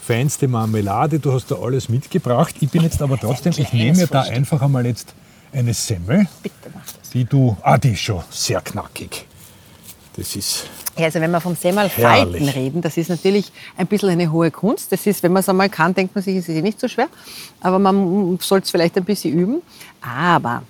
feinste 0.00 0.46
Marmelade, 0.46 1.18
du 1.18 1.32
hast 1.32 1.50
da 1.50 1.56
alles 1.56 1.88
mitgebracht. 1.88 2.54
Ich 2.60 2.70
bin 2.70 2.84
jetzt 2.84 3.02
aber 3.02 3.18
trotzdem, 3.18 3.52
ich 3.56 3.72
nehme 3.72 3.96
mir 3.96 4.06
da 4.06 4.22
einfach 4.22 4.62
einmal 4.62 4.86
jetzt 4.86 5.12
eine 5.52 5.74
Semmel. 5.74 6.28
Bitte 6.40 6.54
mach 6.72 6.84
das. 6.84 7.10
Die 7.10 7.24
du, 7.24 7.56
ah, 7.62 7.76
die 7.76 7.90
ist 7.90 8.00
schon 8.02 8.22
sehr 8.30 8.60
knackig. 8.60 9.26
Das 10.16 10.34
ist. 10.34 10.64
Ja, 10.96 11.04
also 11.04 11.20
wenn 11.20 11.30
wir 11.30 11.40
vom 11.40 11.54
Semmelfalten 11.54 12.48
reden, 12.48 12.80
das 12.80 12.96
ist 12.96 13.10
natürlich 13.10 13.52
ein 13.76 13.86
bisschen 13.86 14.08
eine 14.08 14.32
hohe 14.32 14.50
Kunst. 14.50 14.90
Das 14.90 15.06
ist, 15.06 15.22
wenn 15.22 15.32
man 15.32 15.40
es 15.40 15.48
einmal 15.48 15.68
kann, 15.68 15.92
denkt 15.92 16.14
man 16.14 16.24
sich, 16.24 16.36
es 16.36 16.48
ist 16.48 16.56
eh 16.56 16.62
nicht 16.62 16.80
so 16.80 16.88
schwer. 16.88 17.08
Aber 17.60 17.78
man 17.78 18.38
soll 18.40 18.60
es 18.60 18.70
vielleicht 18.70 18.96
ein 18.96 19.04
bisschen 19.04 19.38
üben. 19.38 19.62
Aber 20.00 20.62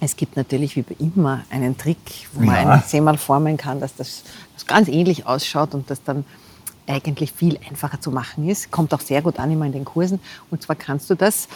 es 0.00 0.16
gibt 0.16 0.36
natürlich 0.36 0.76
wie 0.76 0.84
immer 0.98 1.44
einen 1.50 1.78
Trick, 1.78 2.28
wo 2.32 2.40
man 2.40 2.54
ja. 2.54 2.70
einen 2.72 2.82
Semmel 2.82 3.16
formen 3.16 3.56
kann, 3.56 3.80
dass 3.80 3.94
das, 3.94 4.24
das 4.54 4.66
ganz 4.66 4.88
ähnlich 4.88 5.26
ausschaut 5.26 5.74
und 5.74 5.88
das 5.88 6.02
dann 6.02 6.24
eigentlich 6.86 7.32
viel 7.32 7.58
einfacher 7.68 8.00
zu 8.00 8.10
machen 8.10 8.48
ist. 8.48 8.72
Kommt 8.72 8.92
auch 8.92 9.00
sehr 9.00 9.22
gut 9.22 9.38
an 9.38 9.52
immer 9.52 9.66
in 9.66 9.72
den 9.72 9.84
Kursen. 9.84 10.18
Und 10.50 10.62
zwar 10.62 10.74
kannst 10.74 11.08
du 11.10 11.14
das, 11.14 11.46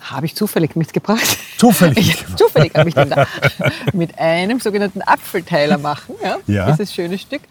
habe 0.00 0.26
ich 0.26 0.34
zufällig 0.34 0.76
mitgebracht. 0.76 1.38
Zufällig? 1.58 2.24
zufällig 2.36 2.74
habe 2.74 2.88
ich 2.88 2.94
den 2.94 3.10
da. 3.10 3.26
mit 3.92 4.18
einem 4.18 4.60
sogenannten 4.60 5.02
Apfelteiler 5.02 5.78
machen. 5.78 6.14
Ja, 6.22 6.38
Ja. 6.46 6.70
Dieses 6.70 6.92
schöne 6.94 7.18
Stück. 7.18 7.42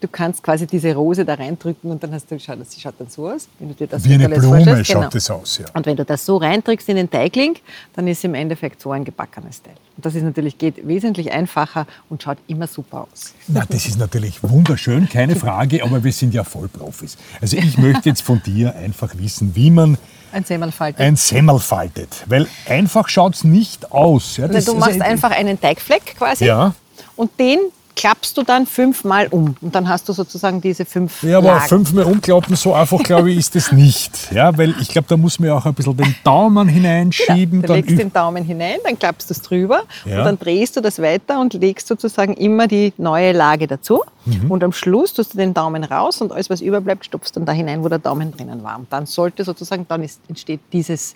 Du 0.00 0.08
kannst 0.08 0.42
quasi 0.42 0.66
diese 0.66 0.94
Rose 0.94 1.26
da 1.26 1.34
reindrücken 1.34 1.90
und 1.90 2.02
dann 2.02 2.12
hast 2.14 2.30
du, 2.30 2.38
schau, 2.40 2.54
das 2.56 2.80
schaut 2.80 2.94
dann 2.98 3.08
so 3.10 3.28
aus. 3.28 3.48
Wenn 3.58 3.68
du 3.68 3.74
dir 3.74 3.86
das 3.86 4.02
Wie 4.02 4.14
eine 4.14 4.30
Blume 4.30 4.82
schaut 4.82 4.96
Genau. 4.96 5.08
das 5.10 5.30
aus, 5.30 5.58
ja. 5.58 5.66
Und 5.74 5.84
wenn 5.84 5.96
du 5.96 6.06
das 6.06 6.24
so 6.24 6.38
reindrückst 6.38 6.88
in 6.88 6.96
den 6.96 7.10
Teigling, 7.10 7.56
dann 7.94 8.08
ist 8.08 8.24
im 8.24 8.32
Endeffekt 8.34 8.80
so 8.80 8.92
ein 8.92 9.04
gebackenes 9.04 9.60
Teil. 9.62 9.74
Und 9.98 10.06
das 10.06 10.14
ist 10.14 10.22
natürlich 10.22 10.56
geht 10.56 10.88
wesentlich 10.88 11.30
einfacher 11.32 11.86
und 12.08 12.22
schaut 12.22 12.38
immer 12.46 12.66
super 12.66 13.06
aus. 13.12 13.34
Na, 13.46 13.64
das 13.68 13.84
ist 13.86 13.98
natürlich 13.98 14.42
wunderschön, 14.42 15.06
keine 15.06 15.36
Frage, 15.36 15.84
aber 15.84 16.02
wir 16.02 16.12
sind 16.14 16.32
ja 16.32 16.44
Vollprofis. 16.44 17.18
Also 17.42 17.58
ich 17.58 17.76
möchte 17.76 18.08
jetzt 18.08 18.22
von 18.22 18.42
dir 18.42 18.74
einfach 18.76 19.10
wissen, 19.18 19.54
wie 19.54 19.70
man 19.70 19.98
Ein 20.32 20.44
Semmelfalter. 20.44 21.04
ein 21.04 21.16
Semmel 21.16 21.58
faltet. 21.58 22.24
Weil 22.26 22.46
einfach 22.66 23.06
schaut 23.10 23.34
es 23.34 23.44
nicht 23.44 23.92
aus. 23.92 24.38
Ja, 24.38 24.48
das 24.48 24.64
du 24.64 24.74
machst 24.76 24.94
ein- 24.94 25.02
einfach 25.02 25.32
einen 25.32 25.60
Teigfleck 25.60 26.14
quasi 26.16 26.46
Ja. 26.46 26.74
und 27.16 27.38
den 27.38 27.58
klappst 27.96 28.36
du 28.36 28.42
dann 28.42 28.66
fünfmal 28.66 29.28
um. 29.28 29.56
Und 29.60 29.74
dann 29.74 29.88
hast 29.88 30.08
du 30.08 30.12
sozusagen 30.12 30.60
diese 30.60 30.84
fünf 30.84 31.22
Ja, 31.22 31.38
aber 31.38 31.48
Lagen. 31.48 31.68
fünfmal 31.68 32.04
umklappen, 32.04 32.56
so 32.56 32.74
einfach 32.74 33.02
glaube 33.02 33.30
ich 33.30 33.38
ist 33.38 33.56
es 33.56 33.72
nicht. 33.72 34.32
Ja, 34.32 34.56
weil 34.56 34.74
ich 34.80 34.88
glaube, 34.88 35.06
da 35.08 35.16
muss 35.16 35.38
man 35.38 35.48
ja 35.48 35.56
auch 35.56 35.66
ein 35.66 35.74
bisschen 35.74 35.96
den 35.96 36.14
Daumen 36.24 36.68
hineinschieben. 36.68 37.62
Du 37.62 37.68
dann 37.68 37.76
legst 37.76 37.98
den 37.98 38.12
Daumen 38.12 38.44
hinein, 38.44 38.78
dann 38.84 38.98
klappst 38.98 39.30
du 39.30 39.34
es 39.34 39.42
drüber 39.42 39.82
Ja. 40.04 40.18
und 40.20 40.24
dann 40.24 40.38
drehst 40.38 40.76
du 40.76 40.80
das 40.80 41.00
weiter 41.00 41.40
und 41.40 41.54
legst 41.54 41.88
sozusagen 41.88 42.34
immer 42.34 42.66
die 42.66 42.92
neue 42.96 43.32
Lage 43.32 43.66
dazu. 43.66 44.02
Mhm. 44.24 44.50
Und 44.50 44.64
am 44.64 44.72
Schluss 44.72 45.14
tust 45.14 45.34
du 45.34 45.38
den 45.38 45.54
Daumen 45.54 45.84
raus 45.84 46.20
und 46.20 46.32
alles, 46.32 46.50
was 46.50 46.60
überbleibt, 46.60 47.04
stopfst 47.04 47.32
dann 47.36 47.44
da 47.46 47.52
hinein, 47.52 47.82
wo 47.82 47.88
der 47.88 47.98
Daumen 47.98 48.32
drinnen 48.32 48.62
war. 48.62 48.78
Und 48.78 48.92
dann 48.92 49.06
sollte 49.06 49.44
sozusagen, 49.44 49.86
dann 49.88 50.02
ist, 50.02 50.20
entsteht 50.28 50.60
dieses, 50.72 51.14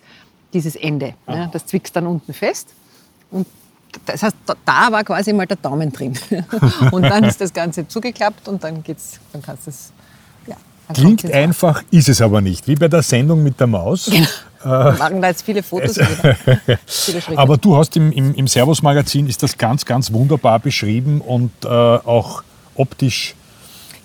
dieses 0.52 0.76
Ende. 0.76 1.14
Ne? 1.26 1.48
Das 1.52 1.66
zwickst 1.66 1.94
dann 1.96 2.06
unten 2.06 2.32
fest. 2.32 2.68
Und 3.30 3.46
das 4.06 4.22
heißt, 4.22 4.36
da, 4.64 4.88
war 4.90 5.04
quasi 5.04 5.32
mal 5.32 5.46
der 5.46 5.56
Daumen 5.56 5.92
drin. 5.92 6.18
und 6.92 7.02
dann 7.02 7.24
ist 7.24 7.40
das 7.40 7.52
Ganze 7.52 7.86
zugeklappt 7.88 8.48
und 8.48 8.62
dann 8.62 8.82
geht's, 8.82 9.18
dann 9.32 9.42
kannst 9.42 9.66
du 9.66 9.70
es. 9.70 9.92
Ja, 10.46 10.56
Klingt 10.92 11.30
einfach, 11.32 11.82
ist 11.90 12.08
es 12.08 12.20
aber 12.20 12.40
nicht. 12.40 12.66
Wie 12.68 12.74
bei 12.74 12.88
der 12.88 13.02
Sendung 13.02 13.42
mit 13.42 13.58
der 13.60 13.66
Maus. 13.66 14.06
Genau. 14.10 14.26
Wir 14.64 14.96
machen 14.98 15.20
da 15.20 15.28
jetzt 15.28 15.42
viele 15.42 15.62
Fotos. 15.62 15.98
Viele. 16.86 17.38
Aber 17.38 17.58
du 17.58 17.76
hast 17.76 17.96
im, 17.98 18.10
im, 18.12 18.34
im 18.34 18.46
Servus-Magazin 18.48 19.26
ist 19.28 19.42
das 19.42 19.58
ganz, 19.58 19.84
ganz 19.84 20.10
wunderbar 20.10 20.58
beschrieben 20.58 21.20
und 21.20 21.50
äh, 21.64 21.68
auch 21.68 22.42
optisch 22.74 23.34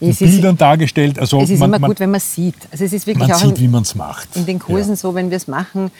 in 0.02 0.10
Es 0.10 0.20
ist- 0.20 0.32
Bildern 0.32 0.58
dargestellt. 0.58 1.18
Also 1.18 1.42
Es 1.42 1.50
ist 1.50 1.60
man, 1.60 1.70
immer 1.70 1.80
man, 1.80 1.90
gut, 1.92 2.00
wenn 2.02 2.12
man 2.12 2.20
sieht. 2.20 2.56
Also 2.72 2.84
es 2.84 2.92
ist 2.92 3.08
wirklich 3.08 3.28
man 3.30 3.38
auch 3.38 3.40
sieht, 3.42 3.52
in, 3.52 3.60
wie 3.60 3.68
man 3.70 3.84
es 3.84 3.96
macht. 3.96 4.36
in 4.36 4.46
den 4.46 4.60
Kursen 4.60 4.98
so, 4.98 5.16
wenn 5.16 5.30
wir 5.30 5.38
es 5.38 5.48
machen, 5.48 5.92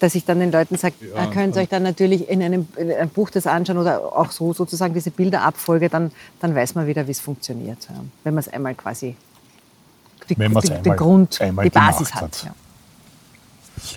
dass 0.00 0.14
ich 0.14 0.24
dann 0.24 0.40
den 0.40 0.52
Leuten 0.52 0.76
sage, 0.76 0.94
ihr 1.00 1.30
könnt 1.32 1.56
euch 1.56 1.68
dann 1.68 1.82
natürlich 1.82 2.28
in 2.28 2.42
einem, 2.42 2.68
in 2.76 2.92
einem 2.92 3.08
Buch 3.08 3.30
das 3.30 3.46
anschauen 3.46 3.78
oder 3.78 4.00
auch 4.16 4.30
so 4.30 4.52
sozusagen 4.52 4.94
diese 4.94 5.10
Bilderabfolge, 5.10 5.88
dann, 5.88 6.12
dann 6.40 6.54
weiß 6.54 6.74
man 6.74 6.86
wieder, 6.86 7.06
wie 7.06 7.12
es 7.12 7.20
funktioniert. 7.20 7.78
Ja. 7.88 7.96
Wenn 8.24 8.34
man 8.34 8.40
es 8.40 8.48
einmal 8.48 8.74
quasi 8.74 9.16
die, 10.28 10.34
die, 10.34 10.42
einmal- 10.42 10.62
den 10.62 10.96
Grund, 10.96 11.38
die 11.40 11.70
Basis 11.70 12.14
hat. 12.14 12.22
hat. 12.22 12.44
Ja. 12.44 12.54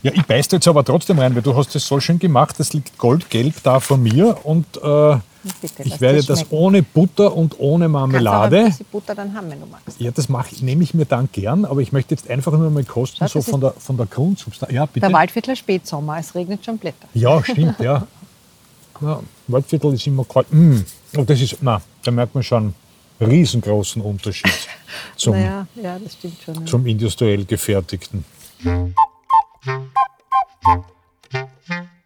Ja, 0.04 0.12
ich 0.14 0.26
beiß 0.26 0.50
da 0.50 0.58
jetzt 0.58 0.68
aber 0.68 0.84
trotzdem 0.84 1.20
rein, 1.20 1.34
weil 1.36 1.42
du 1.42 1.56
hast 1.56 1.74
das 1.74 1.88
so 1.88 2.00
schön 2.00 2.20
gemacht. 2.20 2.60
Das 2.60 2.74
liegt 2.74 2.98
goldgelb 2.98 3.64
da 3.64 3.80
von 3.80 4.04
mir 4.04 4.38
und 4.44 4.66
äh, 4.78 5.18
Bitte, 5.62 5.84
ich 5.84 6.02
werde 6.02 6.22
das 6.22 6.40
schmecken. 6.40 6.56
ohne 6.56 6.84
Butter 6.84 7.36
und 7.36 7.60
ohne 7.60 7.86
Kannst 7.86 7.96
auch 7.96 8.00
Marmelade. 8.02 8.76
Butter 8.92 9.16
dann 9.16 9.34
haben, 9.34 9.50
wenn 9.50 9.62
du 9.62 9.68
magst. 9.68 10.00
Ja, 10.00 10.12
das 10.12 10.28
mache 10.28 10.54
nehme 10.62 10.84
ich 10.84 10.94
mir 10.94 11.06
dann 11.06 11.30
gern, 11.32 11.64
aber 11.64 11.80
ich 11.80 11.94
möchte 11.94 12.14
jetzt 12.14 12.30
einfach 12.30 12.52
nur 12.52 12.70
mal 12.70 12.84
kosten, 12.84 13.26
Schau, 13.28 13.40
so 13.40 13.52
von 13.52 13.62
der, 13.62 13.72
von 13.72 13.96
der 13.96 14.06
Grundsubstanz. 14.06 14.74
Ja, 14.74 14.86
bitte. 14.86 15.00
Der 15.00 15.14
Waldviertler 15.14 15.56
Spätsommer, 15.56 16.18
es 16.20 16.36
regnet 16.36 16.66
schon 16.66 16.78
Blätter. 16.78 17.08
Ja, 17.14 17.42
stimmt, 17.42 17.80
ja. 17.80 18.06
ja 19.02 19.20
Waldviertel 19.48 19.94
ist 19.94 20.06
immer 20.08 20.26
kalt. 20.26 20.52
Mm. 20.52 20.80
Und 21.16 21.30
das 21.30 21.40
ist, 21.40 21.58
na, 21.62 21.82
da 22.04 22.12
merkt 22.12 22.36
man 22.36 22.44
schon 22.44 22.74
einen 23.20 23.32
riesengroßen 23.32 24.02
Unterschied 24.02 24.52
zum, 25.16 25.34
Naja, 25.34 25.68
ja, 25.82 25.98
das 26.00 26.14
stimmt 26.14 26.38
schon. 26.44 26.56
Ja. 26.56 26.66
zum 26.66 26.86
industriell 26.86 27.46
gefertigten. 27.46 28.26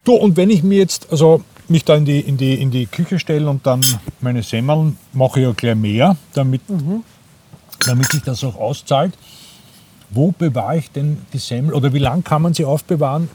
Du, 0.04 0.14
und 0.14 0.38
wenn 0.38 0.50
ich 0.50 0.64
mir 0.64 0.78
jetzt, 0.78 1.10
also 1.12 1.42
mich 1.74 1.84
da 1.84 1.96
in 1.96 2.06
die, 2.06 2.20
in 2.20 2.38
die, 2.38 2.54
in 2.54 2.70
die 2.72 2.86
Küche 2.86 3.18
stelle 3.20 3.50
und 3.50 3.66
dann 3.66 3.82
meine 4.22 4.44
Semmeln 4.44 4.96
mache 5.12 5.40
ich 5.40 5.46
ja 5.48 5.52
gleich 5.54 5.76
mehr, 5.76 6.16
damit, 6.34 6.62
damit 7.86 8.12
sich 8.12 8.22
das 8.22 8.44
auch 8.44 8.56
auszahlt. 8.56 9.14
Wo 10.12 10.32
bewahre 10.32 10.78
ich 10.78 10.92
denn 10.92 11.18
die 11.34 11.40
Semmel 11.40 11.74
oder 11.74 11.92
wie 11.92 11.98
lange 12.00 12.22
kann 12.22 12.44
man 12.44 12.54
sie 12.54 12.64
aufbewahren 12.64 13.28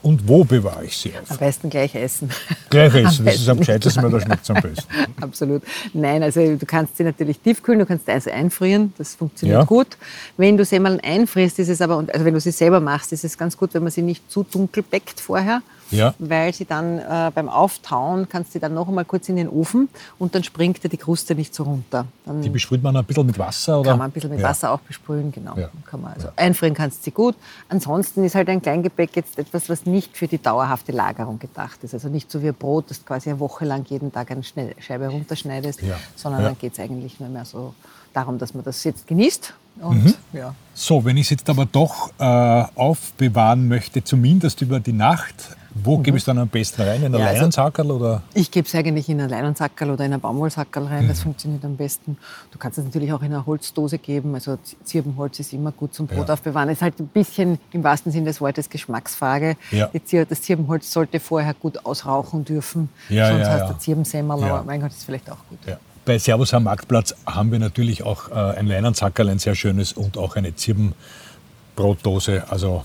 und 0.00 0.28
wo 0.28 0.44
bewahre 0.44 0.84
ich 0.84 0.96
sie 0.96 1.10
auf? 1.20 1.28
Am 1.32 1.38
besten 1.38 1.70
gleich 1.70 1.92
essen. 1.96 2.30
Gleich 2.70 2.94
essen, 2.94 3.24
das 3.24 3.34
ist 3.34 3.48
am 3.48 3.58
gescheitesten, 3.58 4.00
weil 4.04 4.10
da 4.12 4.20
schmeckt 4.20 4.44
es 4.44 4.50
am 4.50 4.62
besten. 4.62 4.86
Absolut. 5.20 5.62
Nein, 5.92 6.22
also 6.22 6.40
du 6.56 6.64
kannst 6.66 6.96
sie 6.96 7.02
natürlich 7.02 7.40
tiefkühlen, 7.40 7.80
du 7.80 7.86
kannst 7.86 8.08
Eis 8.08 8.28
einfrieren, 8.28 8.92
das 8.96 9.16
funktioniert 9.16 9.58
Ja. 9.58 9.64
gut. 9.64 9.96
Wenn 10.36 10.56
du 10.56 10.64
Semmeln 10.64 11.00
einfrierst, 11.00 11.58
ist 11.58 11.68
es 11.68 11.80
aber, 11.80 11.98
also 12.12 12.24
wenn 12.24 12.34
du 12.34 12.40
sie 12.40 12.52
selber 12.52 12.78
machst, 12.78 13.12
ist 13.12 13.24
es 13.24 13.36
ganz 13.36 13.56
gut, 13.56 13.74
wenn 13.74 13.82
man 13.82 13.90
sie 13.90 14.02
nicht 14.02 14.30
zu 14.30 14.44
dunkel 14.44 14.84
bäckt 14.84 15.20
vorher, 15.20 15.62
Ja. 15.92 16.14
weil 16.18 16.52
sie 16.54 16.64
dann 16.64 16.98
äh, 16.98 17.30
beim 17.34 17.48
Auftauen 17.48 18.28
kannst 18.28 18.54
du 18.54 18.58
dann 18.58 18.74
noch 18.74 18.88
einmal 18.88 19.04
kurz 19.04 19.28
in 19.28 19.36
den 19.36 19.48
Ofen 19.48 19.88
und 20.18 20.34
dann 20.34 20.42
springt 20.44 20.82
dir 20.82 20.88
die 20.88 20.96
Kruste 20.96 21.34
nicht 21.34 21.54
so 21.54 21.62
runter. 21.64 22.06
Dann 22.24 22.42
Die 22.42 22.48
besprüht 22.48 22.82
man 22.82 22.96
ein 22.96 23.04
bisschen 23.04 23.26
mit 23.26 23.38
Wasser? 23.38 23.80
Oder? 23.80 23.90
kann 23.90 23.98
man 23.98 24.08
ein 24.10 24.12
bisschen 24.12 24.30
mit 24.30 24.40
Ja. 24.40 24.48
Wasser 24.48 24.72
auch 24.72 24.80
besprühen, 24.80 25.30
genau. 25.32 25.56
Ja. 25.56 25.68
Kann 25.86 26.00
man 26.00 26.12
also 26.14 26.28
einfrieren 26.36 26.74
kannst 26.74 27.00
du 27.00 27.04
sie 27.04 27.10
gut. 27.12 27.36
Ansonsten 27.68 28.24
ist 28.24 28.34
halt 28.34 28.48
ein 28.48 28.60
Kleingebäck 28.62 29.14
jetzt 29.16 29.38
etwas, 29.38 29.68
was 29.68 29.86
nicht 29.86 30.16
für 30.16 30.26
die 30.28 30.38
dauerhafte 30.42 30.92
Lagerung 30.92 31.38
gedacht 31.38 31.82
ist. 31.84 31.94
Also 31.94 32.08
nicht 32.08 32.30
so 32.30 32.42
wie 32.42 32.48
ein 32.48 32.54
Brot, 32.54 32.90
das 32.90 32.98
du 33.00 33.04
quasi 33.06 33.30
eine 33.30 33.40
Woche 33.40 33.64
lang 33.64 33.84
jeden 33.88 34.12
Tag 34.12 34.30
eine 34.30 34.42
Scheibe 34.42 35.08
runterschneidest, 35.08 35.80
sondern 36.16 36.42
dann 36.42 36.58
geht 36.58 36.72
es 36.74 36.78
eigentlich 36.80 37.20
nur 37.20 37.28
mehr 37.28 37.44
so 37.44 37.74
darum, 38.12 38.38
dass 38.38 38.54
man 38.54 38.64
das 38.64 38.82
jetzt 38.84 39.06
genießt. 39.06 39.54
Und 39.80 40.04
Mhm. 40.04 40.14
ja. 40.34 40.54
So, 40.74 41.04
wenn 41.04 41.16
ich 41.16 41.26
es 41.26 41.30
jetzt 41.30 41.48
aber 41.50 41.64
doch 41.66 42.10
äh, 42.18 42.64
aufbewahren 42.74 43.68
möchte, 43.68 44.04
zumindest 44.04 44.60
über 44.62 44.80
die 44.80 44.92
Nacht, 44.92 45.34
wo 45.74 45.96
gebe 45.96 46.18
ich 46.18 46.22
es 46.22 46.26
dann 46.26 46.36
am 46.36 46.48
besten 46.48 46.82
rein? 46.82 47.02
In 47.02 47.14
ein 47.14 47.18
Ja, 47.20 47.26
also- 47.28 47.38
Leinensackerl 47.40 47.90
oder? 47.90 48.22
Ich 48.34 48.50
gebe 48.50 48.68
es 48.68 48.74
eigentlich 48.74 49.08
in 49.08 49.18
einen 49.18 49.30
Leinensackerl 49.30 49.90
oder 49.90 50.04
in 50.04 50.12
einen 50.12 50.20
Baumwollsackerl 50.20 50.84
rein, 50.86 51.04
Mhm. 51.04 51.08
das 51.08 51.20
funktioniert 51.22 51.64
am 51.64 51.76
besten. 51.76 52.18
Du 52.50 52.58
kannst 52.58 52.76
es 52.76 52.84
natürlich 52.84 53.10
auch 53.14 53.22
in 53.22 53.32
eine 53.32 53.46
Holzdose 53.46 53.96
geben, 53.96 54.34
also 54.34 54.58
Zirbenholz 54.84 55.40
ist 55.40 55.54
immer 55.54 55.72
gut 55.72 55.94
zum 55.94 56.06
Brot 56.06 56.28
Ja. 56.28 56.34
aufbewahren. 56.34 56.68
Es 56.68 56.78
ist 56.78 56.82
halt 56.82 57.00
ein 57.00 57.06
bisschen 57.08 57.58
im 57.72 57.82
wahrsten 57.82 58.12
Sinne 58.12 58.26
des 58.26 58.42
Wortes 58.42 58.68
Geschmacksfrage. 58.68 59.56
Ja. 59.70 59.88
Zir 60.04 60.26
das 60.26 60.42
Zirbenholz 60.42 60.92
sollte 60.92 61.18
vorher 61.18 61.54
gut 61.54 61.86
ausrauchen 61.86 62.44
dürfen, 62.44 62.90
Ja, 63.08 63.28
sonst 63.28 63.46
ja, 63.46 63.52
hast 63.60 63.70
du 63.72 63.78
Zirbensemmel, 63.78 64.38
Ja. 64.40 64.56
aber 64.56 64.64
mein 64.64 64.82
Gott, 64.82 64.90
ist 64.90 65.04
vielleicht 65.04 65.30
auch 65.30 65.38
gut. 65.48 65.58
Bei 66.04 66.18
Servus 66.18 66.52
am 66.52 66.64
Marktplatz 66.64 67.14
haben 67.26 67.52
wir 67.52 67.60
natürlich 67.60 68.02
auch 68.02 68.28
äh, 68.28 68.34
ein 68.34 68.66
Leinensackerl, 68.66 69.28
ein 69.28 69.38
sehr 69.38 69.54
schönes 69.54 69.92
und 69.92 70.18
auch 70.18 70.34
eine 70.34 70.56
Zirbenbrotdose. 70.56 72.42
Also, 72.50 72.84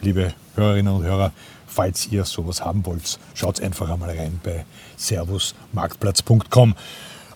liebe 0.00 0.34
Hörerinnen 0.56 0.92
und 0.92 1.04
Hörer, 1.04 1.30
falls 1.68 2.08
ihr 2.08 2.24
sowas 2.24 2.64
haben 2.64 2.84
wollt, 2.86 3.20
schaut 3.34 3.60
einfach 3.60 3.88
einmal 3.88 4.16
rein 4.16 4.40
bei 4.42 4.64
servusmarktplatz.com. 4.96 6.74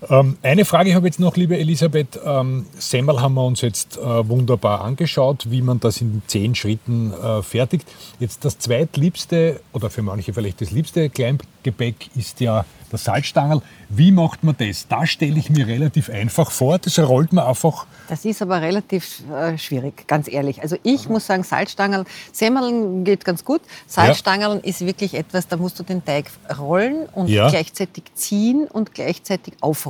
Ähm, 0.09 0.37
eine 0.43 0.65
Frage 0.65 0.95
habe 0.95 1.07
ich 1.09 1.15
jetzt 1.15 1.21
noch, 1.21 1.37
liebe 1.37 1.59
Elisabeth. 1.59 2.19
Ähm, 2.25 2.67
Semmel 2.79 3.21
haben 3.21 3.35
wir 3.35 3.45
uns 3.45 3.61
jetzt 3.61 3.97
äh, 3.97 4.29
wunderbar 4.29 4.83
angeschaut, 4.83 5.51
wie 5.51 5.63
man 5.63 5.81
das 5.81 6.01
in 6.01 6.23
zehn 6.27 6.55
Schritten 6.55 7.13
äh, 7.13 7.43
fertigt. 7.43 7.89
Jetzt 8.21 8.45
das 8.45 8.59
zweitliebste 8.59 9.61
oder 9.73 9.91
für 9.91 10.03
manche 10.03 10.33
vielleicht 10.33 10.61
das 10.61 10.71
liebste 10.71 11.11
Kleingebäck 11.11 12.11
ist 12.17 12.41
ja 12.41 12.65
der 12.91 12.99
Salzstangerl. 12.99 13.61
Wie 13.91 14.13
macht 14.13 14.45
man 14.45 14.55
das? 14.59 14.87
Da 14.89 15.07
stelle 15.07 15.39
ich 15.39 15.51
mir 15.51 15.67
relativ 15.67 16.09
einfach 16.11 16.51
vor. 16.51 16.79
Das 16.79 16.99
rollt 16.99 17.33
man 17.33 17.45
einfach. 17.47 17.87
Das 18.09 18.25
ist 18.25 18.41
aber 18.41 18.63
relativ 18.63 19.23
äh, 19.31 19.59
schwierig, 19.59 20.07
ganz 20.07 20.29
ehrlich. 20.29 20.63
Also 20.63 20.77
ich 20.83 21.09
muss 21.09 21.27
sagen, 21.27 21.43
Salzstangerl, 21.43 22.05
Semmeln 22.33 23.05
geht 23.05 23.25
ganz 23.27 23.45
gut. 23.45 23.61
Salzstangerl 23.87 24.61
ist 24.63 24.81
wirklich 24.87 25.15
etwas, 25.15 25.49
da 25.49 25.57
musst 25.57 25.79
du 25.79 25.83
den 25.83 26.03
Teig 26.05 26.31
rollen 26.59 27.07
und 27.15 27.29
Ja. 27.29 27.51
gleichzeitig 27.51 28.05
ziehen 28.15 28.67
und 28.71 28.95
gleichzeitig 28.95 29.55
aufrollen, 29.61 29.88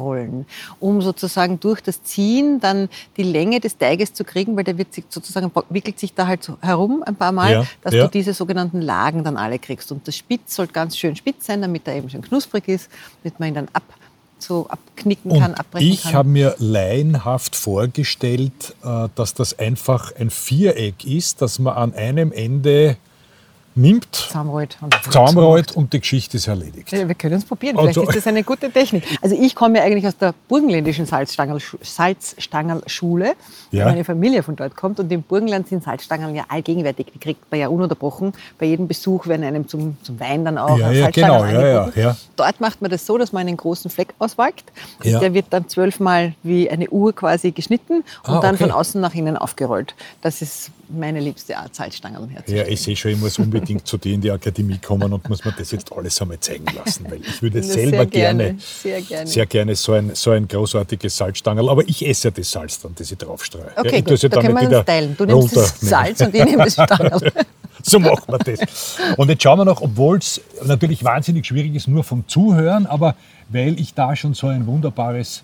um 0.80 1.02
sozusagen 1.02 1.60
durch 1.60 1.80
das 1.80 2.02
Ziehen 2.02 2.60
dann 2.60 2.88
die 3.16 3.22
Länge 3.22 3.60
des 3.60 3.78
Teiges 3.78 4.12
zu 4.14 4.24
kriegen, 4.24 4.56
weil 4.56 4.64
der 4.64 4.78
wird 4.78 4.92
sich 4.94 5.04
sozusagen 5.08 5.50
wickelt 5.70 5.98
sich 5.98 6.14
da 6.14 6.26
halt 6.26 6.42
so 6.42 6.56
herum 6.60 7.02
ein 7.04 7.16
paar 7.16 7.32
Mal, 7.32 7.52
Ja, 7.52 7.64
dass 7.82 7.94
ja. 7.94 8.04
du 8.04 8.10
diese 8.10 8.32
sogenannten 8.34 8.80
Lagen 8.80 9.24
dann 9.24 9.36
alle 9.36 9.58
kriegst. 9.58 9.90
Und 9.92 10.06
das 10.08 10.16
Spitz 10.16 10.54
soll 10.54 10.66
ganz 10.68 10.96
schön 10.96 11.16
spitz 11.16 11.46
sein, 11.46 11.62
damit 11.62 11.86
er 11.88 11.96
eben 11.96 12.08
schön 12.10 12.22
knusprig 12.22 12.68
ist, 12.68 12.90
damit 13.22 13.40
man 13.40 13.48
ihn 13.50 13.54
dann 13.54 13.68
ab 13.72 13.82
so 14.40 14.68
abknicken 14.68 15.32
kann, 15.32 15.50
Und 15.50 15.58
abbrechen 15.60 15.88
ich 15.88 16.02
kann. 16.04 16.12
habe 16.14 16.28
mir 16.28 16.54
laienhaft 16.58 17.56
vorgestellt, 17.56 18.74
äh, 18.84 19.08
dass 19.16 19.34
das 19.34 19.58
einfach 19.58 20.12
ein 20.16 20.30
Viereck 20.30 21.04
ist, 21.04 21.42
dass 21.42 21.58
man 21.58 21.74
an 21.74 21.94
einem 21.94 22.30
Ende 22.32 22.96
nimmt, 23.78 24.14
Zusammenrollt 24.14 24.76
und 24.80 24.94
zusammenrollt 25.04 25.72
und 25.76 25.92
die 25.92 26.00
Geschichte 26.00 26.36
ist 26.36 26.48
erledigt. 26.48 26.90
Ja, 26.92 27.06
wir 27.06 27.14
können 27.14 27.34
es 27.36 27.44
probieren. 27.44 27.76
Vielleicht 27.76 27.98
Also- 27.98 28.10
ist 28.10 28.16
das 28.16 28.26
eine 28.26 28.42
gute 28.42 28.70
Technik. 28.70 29.04
Also 29.22 29.36
ich 29.40 29.54
komme 29.54 29.78
ja 29.78 29.84
eigentlich 29.84 30.06
aus 30.06 30.16
der 30.16 30.34
burgenländischen 30.48 31.06
Salzstangerlschule, 31.06 33.34
Ja. 33.70 33.84
weil 33.84 33.92
meine 33.92 34.04
Familie 34.04 34.42
von 34.42 34.56
dort 34.56 34.76
kommt. 34.76 34.98
Und 35.00 35.10
im 35.12 35.22
Burgenland 35.22 35.68
sind 35.68 35.84
Salzstangeln 35.84 36.34
ja 36.34 36.44
allgegenwärtig. 36.48 37.06
Die 37.14 37.18
kriegt 37.18 37.50
man 37.50 37.60
ja 37.60 37.68
ununterbrochen. 37.68 38.32
Bei 38.58 38.66
jedem 38.66 38.88
Besuch 38.88 39.26
werden 39.26 39.44
einem 39.44 39.68
zum, 39.68 39.96
zum 40.02 40.18
Wein 40.20 40.44
dann 40.44 40.58
auch 40.58 40.78
Ja, 40.78 40.90
ja, 40.90 41.02
Salzstangerl 41.04 41.52
genau, 41.52 41.90
ja, 41.94 42.02
ja. 42.02 42.16
Dort 42.36 42.60
macht 42.60 42.82
man 42.82 42.90
das 42.90 43.06
so, 43.06 43.18
dass 43.18 43.32
man 43.32 43.46
einen 43.46 43.56
großen 43.56 43.90
Fleck 43.90 44.14
auswalkt. 44.18 44.64
Der 45.04 45.34
wird 45.34 45.46
dann 45.50 45.68
zwölfmal 45.68 46.34
wie 46.42 46.70
eine 46.70 46.88
Uhr 46.90 47.14
quasi 47.14 47.50
geschnitten 47.52 48.04
und 48.24 48.34
Ah, 48.34 48.40
dann 48.40 48.54
okay. 48.54 48.64
von 48.64 48.72
außen 48.72 49.00
nach 49.00 49.14
innen 49.14 49.36
aufgerollt. 49.36 49.94
Das 50.22 50.42
ist 50.42 50.70
meine 50.90 51.20
liebste 51.20 51.56
Art, 51.56 51.74
Salzstangerl 51.74 52.28
herzustellen. 52.28 52.66
Ja, 52.66 52.72
ich 52.72 52.80
sehe 52.80 52.96
schon, 52.96 53.10
ich 53.12 53.18
muss 53.18 53.38
unbedingt 53.38 53.86
zu 53.86 53.98
dir 53.98 54.14
in 54.14 54.20
die 54.20 54.30
Akademie 54.30 54.78
kommen 54.78 55.12
und 55.12 55.28
muss 55.28 55.44
mir 55.44 55.52
das 55.52 55.70
jetzt 55.72 55.92
alles 55.92 56.20
einmal 56.20 56.40
zeigen 56.40 56.66
lassen, 56.74 57.06
weil 57.10 57.20
ich 57.20 57.42
würde 57.42 57.58
Ja, 57.62 57.64
selber 57.64 57.96
sehr 57.98 58.06
gerne, 58.06 58.44
gerne, 58.44 58.58
sehr 58.60 59.00
gerne. 59.02 59.26
sehr 59.26 59.46
gerne 59.46 59.74
so 59.76 59.92
ein, 59.92 60.14
so 60.14 60.30
ein 60.30 60.48
großartiges 60.48 61.16
Salzstangerl, 61.16 61.68
aber 61.68 61.88
ich 61.88 62.06
esse 62.06 62.28
ja 62.28 62.32
das 62.32 62.50
Salz 62.50 62.80
dann, 62.80 62.94
das 62.94 63.10
ich 63.10 63.18
draufstreue. 63.18 63.64
ja, 63.76 63.78
Okay, 63.78 63.88
ich 63.88 63.94
ja 63.94 64.00
gut, 64.00 64.24
da 64.24 64.28
dann 64.28 64.42
können 64.42 64.70
wir 64.70 64.78
uns 64.78 64.86
teilen. 64.86 65.16
Du 65.16 65.24
nimmst 65.24 65.56
das. 65.56 65.80
Salz 65.80 66.20
und 66.20 66.34
ich 66.34 66.44
nehme 66.44 66.64
das 66.64 66.72
Stangerl. 66.74 67.32
So 67.82 67.98
machen 68.00 68.24
wir 68.26 68.38
das. 68.38 68.96
Und 69.16 69.28
jetzt 69.28 69.42
schauen 69.42 69.58
wir 69.58 69.64
noch, 69.64 69.80
obwohl 69.80 70.18
es 70.18 70.40
natürlich 70.64 71.04
wahnsinnig 71.04 71.46
schwierig 71.46 71.74
ist, 71.74 71.88
nur 71.88 72.02
vom 72.04 72.26
Zuhören, 72.26 72.86
aber 72.86 73.14
weil 73.50 73.78
ich 73.80 73.94
da 73.94 74.14
schon 74.16 74.34
so 74.34 74.48
ein 74.48 74.66
wunderbares 74.66 75.42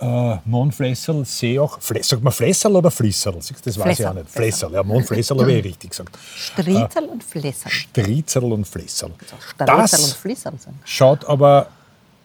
äh, 0.00 0.36
Mondflässerl 0.44 1.24
sehe 1.24 1.62
auch. 1.62 1.80
Fle 1.80 2.02
sagt 2.02 2.22
man 2.22 2.32
Flässerl 2.32 2.74
oder 2.76 2.90
Fließerl? 2.90 3.34
Du, 3.34 3.38
Das 3.38 3.48
weiß 3.54 3.66
ich 3.66 3.82
Flässerl, 3.82 4.06
auch 4.08 4.14
nicht. 4.14 4.30
Flässerl, 4.30 4.72
ja, 4.72 4.82
Mondflässerl 4.82 5.40
habe 5.40 5.52
ich 5.52 5.64
richtig 5.64 5.90
gesagt. 5.90 6.18
Striezel 6.36 7.04
und 7.04 7.22
Flässerl. 7.22 7.70
Strizerl 7.72 8.52
und 8.52 8.66
Flässerl. 8.66 9.10
Striezel 9.10 9.12
und 9.12 9.58
Das 9.58 10.12
Fließerl 10.14 10.54
sein. 10.58 10.74
schaut 10.84 11.24
aber, 11.26 11.68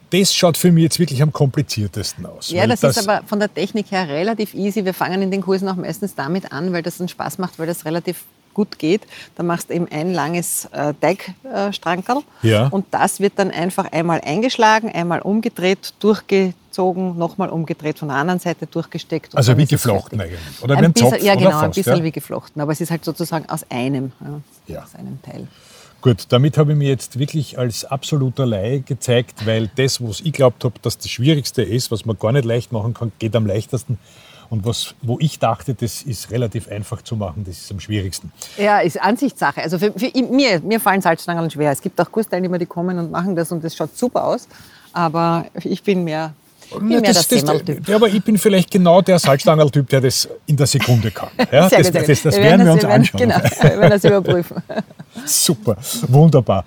das 0.09 0.33
schaut 0.33 0.57
für 0.57 0.71
mich 0.71 0.83
jetzt 0.83 0.99
wirklich 0.99 1.21
am 1.21 1.31
kompliziertesten 1.33 2.25
aus. 2.25 2.49
Ja, 2.49 2.61
weil 2.61 2.69
das, 2.69 2.83
ist 2.83 3.07
aber 3.07 3.23
von 3.27 3.39
der 3.39 3.53
Technik 3.53 3.91
her 3.91 4.07
relativ 4.07 4.53
easy. 4.53 4.85
Wir 4.85 4.93
fangen 4.93 5.21
in 5.21 5.31
den 5.31 5.41
Kursen 5.41 5.67
auch 5.67 5.75
meistens 5.75 6.15
damit 6.15 6.51
an, 6.51 6.71
weil 6.73 6.81
das 6.81 6.97
dann 6.97 7.09
Spaß 7.09 7.37
macht, 7.37 7.59
weil 7.59 7.67
das 7.67 7.85
relativ 7.85 8.23
gut 8.57 8.79
geht. 8.79 9.01
Da 9.35 9.43
machst 9.43 9.69
du 9.69 9.73
eben 9.75 9.87
ein 9.91 10.13
langes 10.13 10.65
äh, 10.73 10.93
Teigstrankerl 10.99 12.23
Ja. 12.41 12.67
und 12.69 12.85
das 12.91 13.19
wird 13.19 13.33
dann 13.37 13.51
einfach 13.51 13.91
einmal 13.91 14.19
eingeschlagen, 14.25 14.89
einmal 14.91 15.21
umgedreht, 15.21 15.93
durchgezogen, 15.99 17.17
nochmal 17.17 17.49
umgedreht, 17.49 17.99
von 17.99 18.07
der 18.07 18.17
anderen 18.17 18.39
Seite 18.39 18.65
durchgesteckt. 18.65 19.35
Also 19.37 19.51
dann 19.51 19.59
wie 19.59 19.67
geflochten 19.67 20.19
eigentlich. 20.19 20.39
Oder 20.61 20.73
wie 20.73 20.79
ein 20.79 20.85
ein 20.85 20.93
bisschen, 20.93 21.11
Zopf, 21.11 21.21
Ja, 21.23 21.33
oder 21.33 21.41
genau, 21.41 21.57
ein 21.57 21.65
fast, 21.65 21.75
bisschen 21.75 21.97
ja? 21.97 22.03
wie 22.03 22.11
geflochten, 22.11 22.61
aber 22.61 22.71
es 22.71 22.81
ist 22.81 22.89
halt 22.89 23.05
sozusagen 23.05 23.47
aus 23.47 23.63
einem, 23.69 24.11
ja, 24.67 24.73
Ja. 24.75 24.83
aus 24.83 24.95
einem 24.95 25.21
Teil. 25.21 25.47
Gut, 26.01 26.25
damit 26.29 26.57
habe 26.57 26.71
ich 26.71 26.77
mir 26.77 26.89
jetzt 26.89 27.19
wirklich 27.19 27.57
als 27.59 27.85
absoluter 27.85 28.45
Laie 28.45 28.81
gezeigt, 28.81 29.45
weil 29.45 29.69
das, 29.75 30.01
was 30.01 30.19
ich 30.21 30.31
glaubt 30.33 30.63
habe, 30.63 30.75
dass 30.81 30.97
das 30.97 31.09
Schwierigste 31.09 31.61
ist, 31.63 31.91
was 31.91 32.05
man 32.05 32.17
gar 32.17 32.31
nicht 32.31 32.45
leicht 32.45 32.71
machen 32.71 32.93
kann, 32.93 33.11
geht 33.19 33.35
am 33.35 33.45
leichtesten. 33.45 33.97
Und 34.49 34.65
was, 34.65 34.93
wo 35.01 35.17
ich 35.19 35.39
dachte, 35.39 35.73
das 35.73 36.01
ist 36.01 36.31
relativ 36.31 36.67
einfach 36.69 37.01
zu 37.01 37.15
machen, 37.15 37.43
das 37.45 37.57
ist 37.57 37.71
am 37.71 37.79
schwierigsten. 37.79 38.31
Ja, 38.57 38.79
ist 38.79 39.01
Ansichtssache. 39.01 39.61
Also 39.61 39.77
für, 39.77 39.91
für 39.91 40.09
mir, 40.23 40.59
mir 40.61 40.79
fallen 40.79 41.01
Salzstangen 41.01 41.49
schwer. 41.51 41.71
Es 41.71 41.81
gibt 41.81 41.99
auch 41.99 42.11
Kursteilnehmer, 42.11 42.57
die 42.57 42.65
kommen 42.65 42.97
und 42.97 43.11
machen 43.11 43.35
das 43.35 43.51
und 43.51 43.63
das 43.63 43.75
schaut 43.75 43.97
super 43.97 44.23
aus. 44.23 44.47
Aber 44.93 45.45
ich 45.63 45.83
bin 45.83 46.03
mehr, 46.03 46.33
mehr 46.79 47.01
das, 47.01 47.27
der 47.27 47.41
das, 47.43 47.61
ja, 47.87 47.95
aber 47.95 48.07
ich 48.07 48.23
bin 48.23 48.37
vielleicht 48.37 48.71
genau 48.71 49.01
der 49.01 49.19
Salzstangerl-Typ, 49.19 49.89
der 49.89 50.01
das 50.01 50.27
in 50.45 50.55
der 50.57 50.67
Sekunde 50.67 51.11
kann. 51.11 51.29
Ja, 51.51 51.69
das, 51.69 51.91
das, 51.91 52.21
das, 52.23 52.35
Wir 52.35 52.43
werden 52.43 52.65
wir 52.65 52.73
uns 52.73 52.81
das- 52.81 52.91
anschauen. 52.91 53.21
Genau, 53.21 53.35
wir 53.37 53.63
werden 53.79 53.89
das 53.89 54.03
überprüfen. 54.03 54.57
Super, 55.25 55.77
wunderbar. 56.07 56.63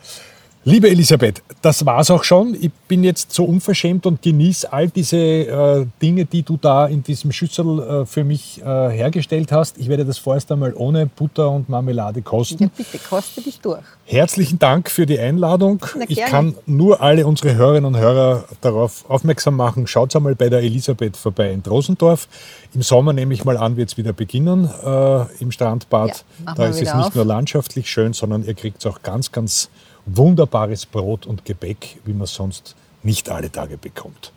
Liebe 0.70 0.88
Elisabeth, 0.88 1.42
das 1.62 1.84
war's 1.84 2.12
auch 2.12 2.22
schon. 2.22 2.54
Ich 2.54 2.70
bin 2.86 3.02
jetzt 3.02 3.32
so 3.32 3.42
unverschämt 3.42 4.06
und 4.06 4.22
genieße 4.22 4.72
all 4.72 4.88
diese 4.88 5.16
äh, 5.16 5.86
Dinge, 6.00 6.26
die 6.26 6.44
du 6.44 6.58
da 6.58 6.86
in 6.86 7.02
diesem 7.02 7.32
Schüssel 7.32 7.80
äh, 7.80 8.06
für 8.06 8.22
mich 8.22 8.62
äh, 8.62 8.64
hergestellt 8.90 9.50
hast. 9.50 9.78
Ich 9.78 9.88
werde 9.88 10.04
das 10.04 10.18
vorerst 10.18 10.52
einmal 10.52 10.72
ohne 10.76 11.06
Butter 11.06 11.50
und 11.50 11.68
Marmelade 11.68 12.22
kosten. 12.22 12.64
Ja, 12.64 12.70
bitte, 12.76 12.98
koste 12.98 13.42
dich 13.42 13.58
durch. 13.58 13.82
Herzlichen 14.04 14.60
Dank 14.60 14.92
für 14.92 15.06
die 15.06 15.18
Einladung. 15.18 15.84
Na, 15.98 16.04
Ich 16.06 16.20
kann 16.20 16.54
nur 16.66 17.00
alle 17.02 17.26
unsere 17.26 17.56
Hörerinnen 17.56 17.86
und 17.92 18.00
Hörer 18.00 18.44
darauf 18.60 19.10
aufmerksam 19.10 19.56
machen. 19.56 19.88
Schaut 19.88 20.14
einmal 20.14 20.36
bei 20.36 20.50
der 20.50 20.60
Elisabeth 20.60 21.16
vorbei 21.16 21.50
in 21.50 21.64
Drosendorf. 21.64 22.28
Im 22.74 22.82
Sommer 22.82 23.12
nehme 23.12 23.34
ich 23.34 23.44
mal 23.44 23.56
an, 23.56 23.76
wird 23.76 23.90
es 23.90 23.96
wieder 23.96 24.12
beginnen 24.12 24.70
äh, 24.84 25.42
im 25.42 25.50
Strandbad. 25.50 26.24
Ja, 26.46 26.54
da 26.54 26.66
ist 26.66 26.76
es 26.76 26.94
nicht 26.94 26.94
auf. 26.94 27.14
nur 27.16 27.24
landschaftlich 27.24 27.90
schön, 27.90 28.12
sondern 28.12 28.44
ihr 28.44 28.54
kriegt 28.54 28.86
auch 28.86 29.02
ganz, 29.02 29.32
ganz 29.32 29.68
wunderbares 30.16 30.86
Brot 30.86 31.26
und 31.26 31.44
Gebäck, 31.44 31.98
wie 32.04 32.12
man 32.12 32.26
sonst 32.26 32.74
nicht 33.02 33.28
alle 33.30 33.50
Tage 33.50 33.76
bekommt. 33.76 34.32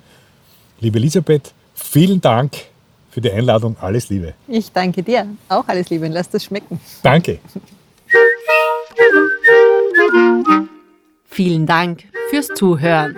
Liebe 0.80 1.00
Elisabeth, 1.00 1.54
vielen 1.74 2.22
Dank 2.22 2.54
für 3.10 3.22
die 3.22 3.32
Einladung. 3.32 3.76
Alles 3.80 4.10
Liebe. 4.10 4.34
Ich 4.48 4.72
danke 4.72 5.04
dir. 5.04 5.28
Auch 5.50 5.68
alles 5.68 5.90
Liebe 5.90 6.06
und 6.06 6.12
lass 6.12 6.30
das 6.30 6.44
schmecken. 6.46 6.80
Danke. 7.02 7.40
Vielen 11.26 11.66
Dank 11.66 12.04
fürs 12.30 12.48
Zuhören. 12.48 13.16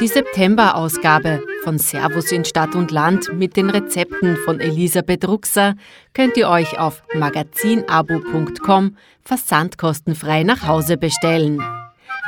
Die 0.00 0.08
September-Ausgabe 0.08 1.42
von 1.66 1.78
Servus 1.80 2.30
in 2.30 2.44
Stadt 2.44 2.76
und 2.76 2.92
Land 2.92 3.32
mit 3.34 3.56
den 3.56 3.70
Rezepten 3.70 4.36
von 4.36 4.60
Elisabeth 4.60 5.26
Ruxer 5.26 5.74
könnt 6.14 6.36
ihr 6.36 6.48
euch 6.48 6.78
auf 6.78 7.02
magazinabo.com 7.12 8.96
versandkostenfrei 9.22 10.44
nach 10.44 10.64
Hause 10.68 10.96
bestellen. 10.96 11.60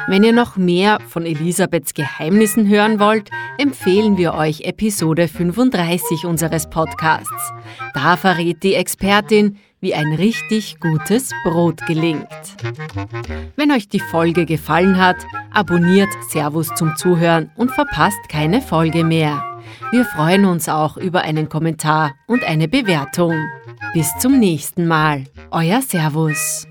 Wenn 0.08 0.24
ihr 0.24 0.32
noch 0.32 0.56
mehr 0.56 0.98
von 1.06 1.24
Elisabeths 1.24 1.94
Geheimnissen 1.94 2.68
hören 2.68 2.98
wollt, 2.98 3.30
empfehlen 3.58 4.16
wir 4.16 4.34
euch 4.34 4.62
Episode 4.62 5.28
35 5.28 6.26
unseres 6.26 6.68
Podcasts. 6.68 7.52
Da 7.94 8.16
verrät 8.16 8.64
die 8.64 8.74
Expertin, 8.74 9.56
wie 9.80 9.94
ein 9.94 10.12
richtig 10.12 10.80
gutes 10.80 11.30
Brot 11.44 11.86
gelingt. 11.86 12.26
Wenn 13.56 13.72
euch 13.72 13.88
die 13.88 14.00
Folge 14.00 14.46
gefallen 14.46 14.98
hat, 14.98 15.16
abonniert 15.52 16.08
Servus 16.30 16.68
zum 16.74 16.96
Zuhören 16.96 17.50
und 17.56 17.70
verpasst 17.70 18.28
keine 18.28 18.60
Folge 18.60 19.04
mehr. 19.04 19.44
Wir 19.90 20.04
freuen 20.04 20.44
uns 20.44 20.68
auch 20.68 20.96
über 20.96 21.22
einen 21.22 21.48
Kommentar 21.48 22.14
und 22.26 22.44
eine 22.44 22.68
Bewertung. 22.68 23.34
Bis 23.94 24.12
zum 24.18 24.38
nächsten 24.38 24.86
Mal. 24.86 25.24
Euer 25.50 25.80
Servus. 25.80 26.66